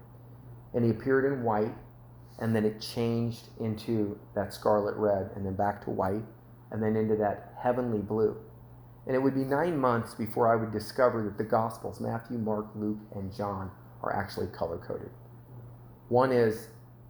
[0.74, 1.74] And He appeared in white,
[2.40, 6.24] and then it changed into that scarlet red, and then back to white,
[6.72, 8.36] and then into that heavenly blue.
[9.08, 12.68] And it would be nine months before I would discover that the Gospels, Matthew, Mark,
[12.76, 13.72] Luke, and John,
[14.04, 15.10] are actually color coded.
[16.10, 16.68] One is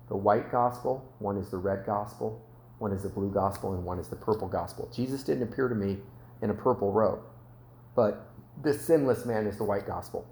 [0.08, 2.42] the white gospel, one is the red gospel,
[2.80, 4.90] one is the blue gospel, and one is the purple gospel.
[4.94, 5.98] Jesus didn't appear to me
[6.42, 7.20] in a purple robe,
[7.96, 8.29] but
[8.62, 10.26] the sinless man is the white gospel.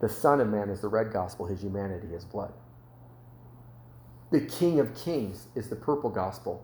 [0.00, 2.52] The Son of Man is the red gospel, his humanity, his blood.
[4.30, 6.62] The King of Kings is the purple gospel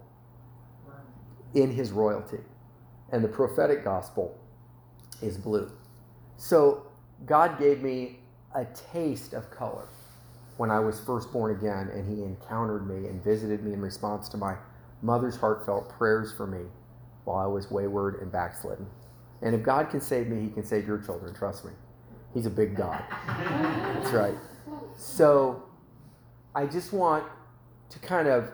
[1.54, 2.38] in his royalty.
[3.10, 4.38] And the prophetic gospel
[5.22, 5.70] is blue.
[6.36, 6.86] So
[7.24, 8.18] God gave me
[8.54, 9.88] a taste of color
[10.56, 14.28] when I was first born again, and He encountered me and visited me in response
[14.30, 14.56] to my
[15.00, 16.66] mother's heartfelt prayers for me
[17.24, 18.86] while I was wayward and backslidden.
[19.42, 21.72] And if God can save me, He can save your children, trust me.
[22.32, 23.02] He's a big God.
[23.26, 24.34] That's right.
[24.96, 25.64] So
[26.54, 27.24] I just want
[27.90, 28.50] to kind of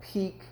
[0.00, 0.42] pique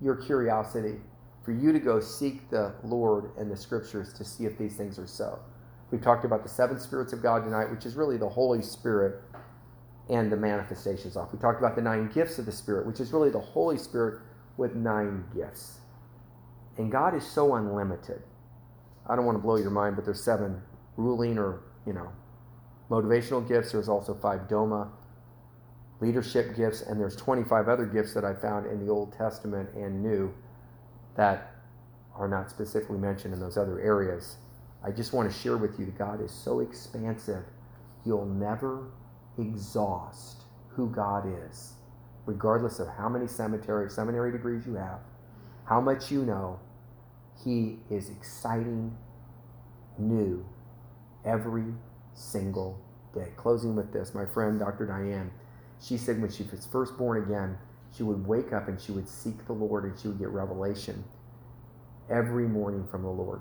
[0.00, 0.96] your curiosity
[1.44, 4.98] for you to go seek the Lord and the scriptures to see if these things
[4.98, 5.38] are so.
[5.90, 9.22] We've talked about the seven spirits of God tonight, which is really the Holy Spirit
[10.10, 11.32] and the manifestations of.
[11.32, 14.20] We talked about the nine gifts of the Spirit, which is really the Holy Spirit
[14.56, 15.78] with nine gifts.
[16.76, 18.22] And God is so unlimited.
[19.08, 20.60] I don't want to blow your mind, but there's seven
[20.96, 22.12] ruling or, you know,
[22.90, 23.72] motivational gifts.
[23.72, 24.88] There's also five doma
[26.00, 30.02] leadership gifts, and there's 25 other gifts that I found in the Old Testament and
[30.02, 30.32] New
[31.16, 31.54] that
[32.14, 34.36] are not specifically mentioned in those other areas.
[34.84, 37.44] I just want to share with you that God is so expansive,
[38.04, 38.86] you'll never
[39.38, 41.72] exhaust who God is,
[42.26, 45.00] regardless of how many seminary, seminary degrees you have,
[45.64, 46.60] how much you know.
[47.44, 48.96] He is exciting,
[49.98, 50.44] new,
[51.24, 51.66] every
[52.14, 52.80] single
[53.14, 53.28] day.
[53.36, 54.86] Closing with this, my friend Dr.
[54.86, 55.30] Diane,
[55.80, 57.58] she said when she was first born again,
[57.96, 61.04] she would wake up and she would seek the Lord and she would get revelation
[62.10, 63.40] every morning from the Lord.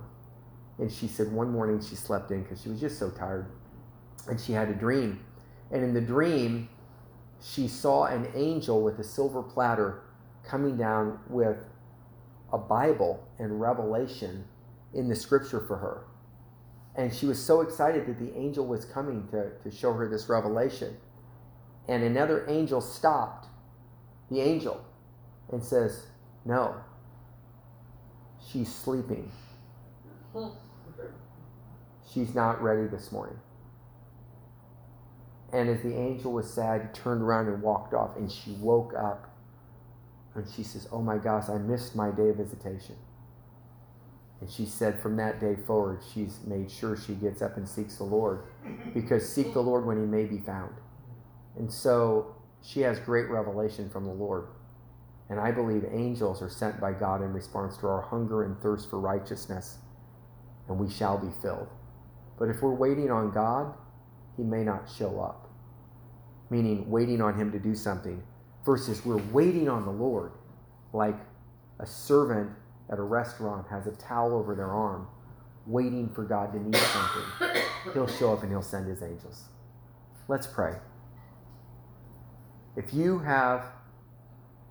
[0.78, 3.48] And she said one morning she slept in because she was just so tired.
[4.28, 5.24] And she had a dream.
[5.72, 6.70] And in the dream,
[7.42, 10.02] she saw an angel with a silver platter
[10.44, 11.58] coming down with
[12.52, 14.46] a Bible and revelation
[14.94, 16.06] in the scripture for her.
[16.96, 20.30] And she was so excited that the angel was coming to, to show her this
[20.30, 20.98] revelation.
[21.88, 23.48] And another angel stopped
[24.30, 24.84] the angel
[25.52, 26.08] and says,
[26.46, 26.76] No.
[28.52, 29.32] She's sleeping.
[32.12, 33.40] She's not ready this morning.
[35.54, 38.94] And as the angel was sad, he turned around and walked off, and she woke
[38.98, 39.27] up.
[40.38, 42.96] And she says, Oh my gosh, I missed my day of visitation.
[44.40, 47.96] And she said from that day forward, she's made sure she gets up and seeks
[47.96, 48.44] the Lord
[48.94, 50.76] because seek the Lord when he may be found.
[51.58, 54.48] And so she has great revelation from the Lord.
[55.30, 58.90] And I believe angels are sent by God in response to our hunger and thirst
[58.90, 59.80] for righteousness,
[60.70, 61.68] and we shall be filled.
[62.38, 63.74] But if we're waiting on God,
[64.38, 65.50] he may not show up.
[66.50, 68.22] Meaning, waiting on him to do something,
[68.68, 70.34] versus we're waiting on the Lord,
[70.92, 71.16] like
[71.80, 72.52] a servant
[72.92, 75.08] at a restaurant has a towel over their arm,
[75.66, 77.62] waiting for God to need something.
[77.94, 79.46] He'll show up and he'll send his angels.
[80.28, 80.74] Let's pray.
[82.76, 83.64] If you have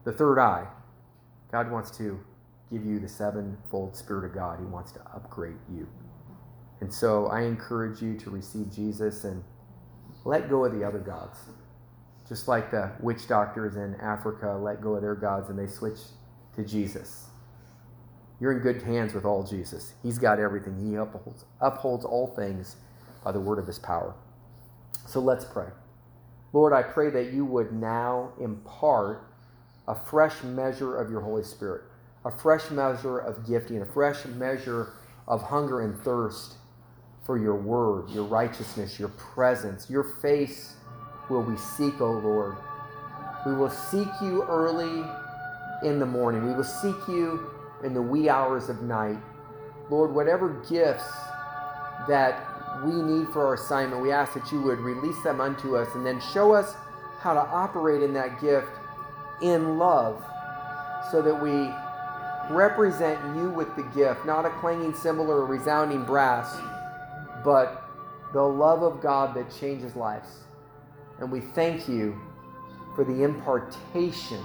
[0.04, 0.66] the third eye,
[1.50, 2.20] God wants to
[2.70, 4.58] give you the sevenfold Spirit of God.
[4.58, 5.88] He wants to upgrade you.
[6.82, 9.42] And so I encourage you to receive Jesus and
[10.26, 11.38] let go of the other gods.
[12.28, 16.12] Just like the witch doctors in Africa let go of their gods and they switched
[16.56, 17.26] to Jesus.
[18.40, 19.94] You're in good hands with all Jesus.
[20.02, 20.90] He's got everything.
[20.90, 22.76] He upholds, upholds all things
[23.24, 24.14] by the word of his power.
[25.06, 25.68] So let's pray.
[26.52, 29.28] Lord, I pray that you would now impart
[29.88, 31.82] a fresh measure of your Holy Spirit,
[32.24, 34.94] a fresh measure of gifting, a fresh measure
[35.28, 36.56] of hunger and thirst
[37.24, 39.90] for your word, your righteousness, your presence.
[39.90, 40.76] Your face
[41.28, 42.56] will we seek, O Lord.
[43.44, 45.04] We will seek you early
[45.82, 46.46] in the morning.
[46.46, 47.50] We will seek you
[47.84, 49.18] in the wee hours of night.
[49.90, 51.12] Lord, whatever gifts
[52.08, 52.44] that
[52.84, 56.04] we need for our assignment, we ask that you would release them unto us and
[56.04, 56.74] then show us
[57.20, 58.68] how to operate in that gift
[59.42, 60.22] in love
[61.10, 61.70] so that we
[62.54, 66.56] represent you with the gift, not a clanging cymbal or a resounding brass,
[67.44, 67.84] but
[68.32, 70.28] the love of God that changes lives.
[71.20, 72.18] And we thank you
[72.94, 74.42] for the impartation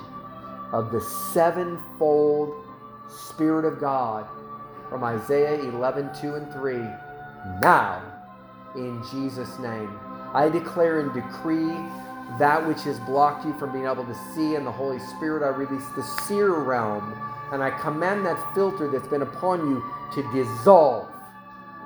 [0.72, 2.66] of the sevenfold
[3.10, 4.28] Spirit of God
[4.90, 6.78] from Isaiah 11 2 and 3.
[7.62, 8.02] Now,
[8.76, 9.90] in Jesus' name,
[10.34, 11.76] I declare and decree
[12.40, 15.44] that which has blocked you from being able to see in the Holy Spirit.
[15.44, 17.14] I release the seer realm
[17.52, 21.10] and I command that filter that's been upon you to dissolve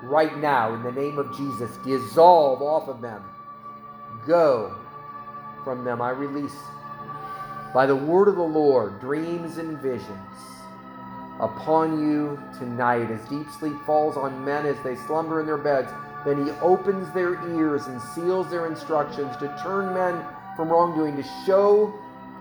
[0.04, 1.76] right now in the name of Jesus.
[1.84, 3.22] Dissolve off of them.
[4.26, 4.74] Go
[5.62, 6.02] from them.
[6.02, 6.56] I release
[7.72, 10.10] by the word of the Lord dreams and visions
[11.38, 15.92] upon you tonight as deep sleep falls on men as they slumber in their beds.
[16.24, 20.24] Then he opens their ears and seals their instructions to turn men
[20.56, 21.94] from wrongdoing, to show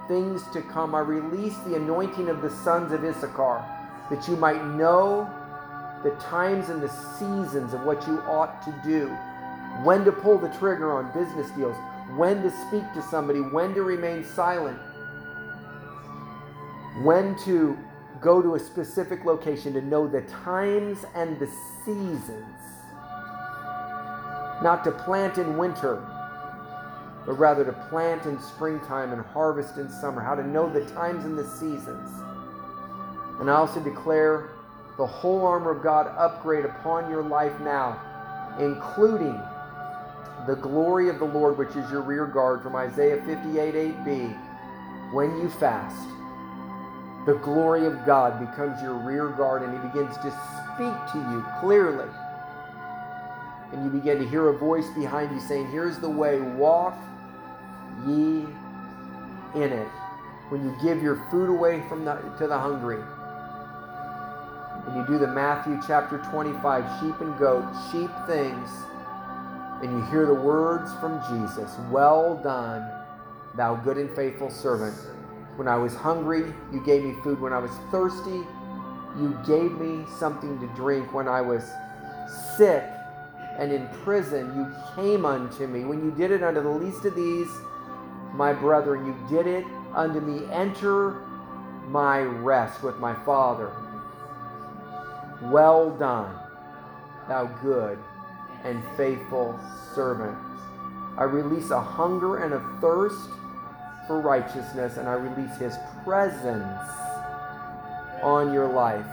[0.08, 0.96] things to come.
[0.96, 3.64] I release the anointing of the sons of Issachar
[4.10, 5.30] that you might know
[6.04, 9.16] the times and the seasons of what you ought to do,
[9.84, 11.76] when to pull the trigger on business deals,
[12.16, 14.80] when to speak to somebody, when to remain silent,
[17.04, 17.78] when to
[18.22, 21.48] go to a specific location to know the times and the
[21.84, 22.46] seasons.
[24.64, 26.02] Not to plant in winter,
[27.26, 30.22] but rather to plant in springtime and harvest in summer.
[30.22, 32.10] How to know the times and the seasons.
[33.40, 34.52] And I also declare
[34.98, 38.00] the whole armor of God upgrade upon your life now,
[38.60, 39.42] including
[40.48, 45.12] the glory of the Lord, which is your rear guard from Isaiah 58 8b.
[45.12, 46.08] When you fast,
[47.26, 51.46] the glory of God becomes your rear guard and He begins to speak to you
[51.60, 52.10] clearly.
[53.72, 56.98] And you begin to hear a voice behind you saying, Here's the way, walk
[58.06, 58.46] ye
[59.56, 59.88] in it.
[60.50, 63.02] When you give your food away from the, to the hungry,
[64.86, 68.70] and you do the Matthew chapter 25 sheep and goat, sheep things,
[69.82, 72.90] and you hear the words from Jesus Well done,
[73.56, 74.96] thou good and faithful servant.
[75.56, 77.40] When I was hungry, you gave me food.
[77.40, 78.44] When I was thirsty,
[79.18, 81.14] you gave me something to drink.
[81.14, 81.64] When I was
[82.58, 82.84] sick
[83.58, 85.86] and in prison, you came unto me.
[85.86, 87.48] When you did it unto the least of these,
[88.34, 90.46] my brethren, you did it unto me.
[90.52, 91.22] Enter
[91.88, 93.72] my rest with my Father.
[95.44, 96.36] Well done,
[97.30, 97.98] thou good
[98.66, 99.60] and faithful
[99.94, 100.38] servant.
[101.18, 103.30] I release a hunger and a thirst
[104.08, 106.90] for righteousness, and I release His presence
[108.22, 109.06] on your life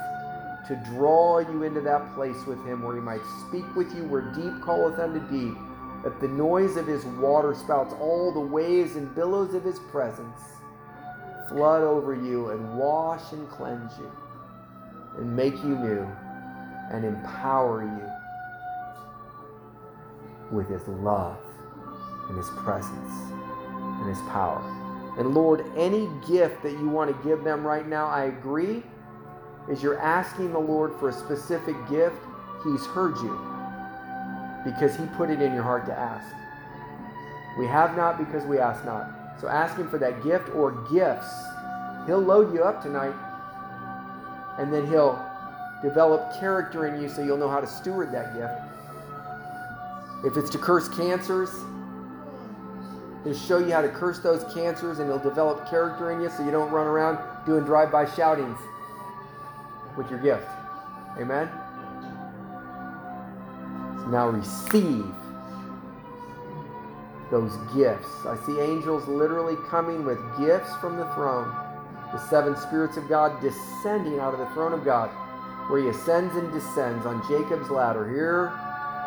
[0.67, 4.33] to draw you into that place with Him where He might speak with you, where
[4.33, 5.57] deep calleth unto deep,
[6.03, 10.41] that the noise of His water spouts, all the waves and billows of His presence
[11.49, 14.11] flood over you and wash and cleanse you
[15.19, 16.09] and make you new
[16.91, 18.12] and empower you
[20.53, 21.39] with His love
[22.29, 23.11] and His presence
[24.03, 24.63] and His power.
[25.19, 28.83] And Lord, any gift that you want to give them right now, I agree,
[29.69, 32.17] is you're asking the Lord for a specific gift.
[32.65, 33.39] He's heard you
[34.65, 36.35] because He put it in your heart to ask.
[37.59, 39.11] We have not because we ask not.
[39.41, 41.29] So ask Him for that gift or gifts.
[42.07, 43.15] He'll load you up tonight
[44.59, 45.23] and then He'll
[45.83, 48.72] develop character in you so you'll know how to steward that gift.
[50.25, 51.51] If it's to curse cancers,
[53.25, 56.45] He'll show you how to curse those cancers and He'll develop character in you so
[56.45, 58.59] you don't run around doing drive by shoutings
[59.97, 60.49] with your gift.
[61.19, 61.49] Amen?
[63.99, 65.07] So now receive
[67.31, 68.09] those gifts.
[68.27, 71.51] I see angels literally coming with gifts from the throne.
[72.13, 75.09] The seven spirits of God descending out of the throne of God,
[75.71, 78.09] where He ascends and descends on Jacob's ladder.
[78.11, 78.53] Here,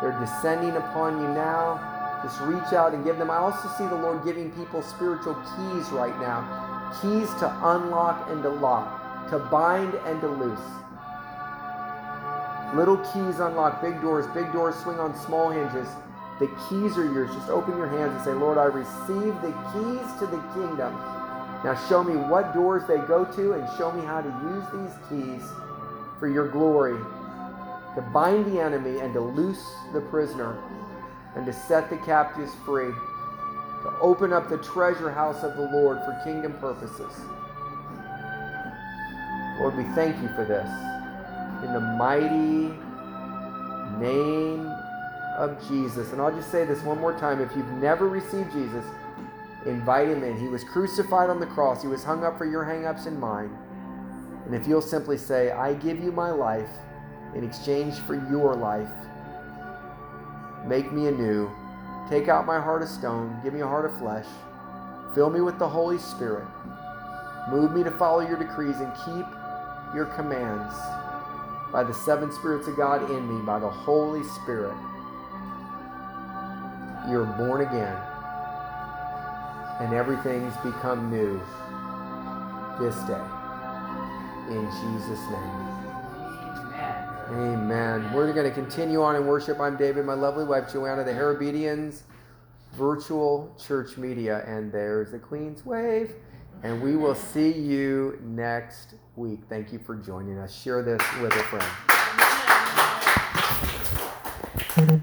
[0.00, 2.20] they're descending upon you now.
[2.22, 3.30] Just reach out and give them.
[3.30, 6.66] I also see the Lord giving people spiritual keys right now
[7.02, 10.58] keys to unlock and to lock, to bind and to loose.
[12.74, 15.88] Little keys unlock big doors, big doors swing on small hinges.
[16.38, 17.34] The keys are yours.
[17.34, 20.92] Just open your hands and say, Lord, I receive the keys to the kingdom.
[21.64, 24.96] Now show me what doors they go to and show me how to use these
[25.08, 25.48] keys
[26.18, 26.98] for your glory
[27.96, 30.56] to bind the enemy and to loose the prisoner
[31.34, 32.92] and to set the captives free,
[33.82, 37.12] to open up the treasure house of the Lord for kingdom purposes.
[39.58, 40.68] Lord, we thank you for this.
[41.64, 42.74] In the mighty
[43.98, 44.66] name
[45.38, 46.12] of Jesus.
[46.12, 47.40] And I'll just say this one more time.
[47.40, 48.84] If you've never received Jesus,
[49.64, 50.38] invite him in.
[50.38, 53.56] He was crucified on the cross, he was hung up for your hangups and mine.
[54.44, 56.68] And if you'll simply say, I give you my life
[57.36, 58.88] in exchange for your life,
[60.66, 61.50] make me anew,
[62.08, 64.26] take out my heart of stone, give me a heart of flesh,
[65.14, 66.46] fill me with the Holy Spirit,
[67.50, 69.26] move me to follow your decrees and keep
[69.94, 70.74] your commands
[71.72, 74.76] by the seven spirits of God in me, by the Holy Spirit.
[77.10, 77.96] You're born again,
[79.80, 81.38] and everything's become new
[82.80, 83.24] this day.
[84.48, 85.65] In Jesus' name.
[87.28, 88.12] Amen.
[88.12, 89.58] We're going to continue on in worship.
[89.60, 92.02] I'm David, my lovely wife Joanna, the Hairabedians
[92.76, 96.14] virtual church media, and there's the Queen's Wave.
[96.62, 99.40] And we will see you next week.
[99.48, 100.54] Thank you for joining us.
[100.54, 101.42] Share this with a
[104.76, 105.02] friend.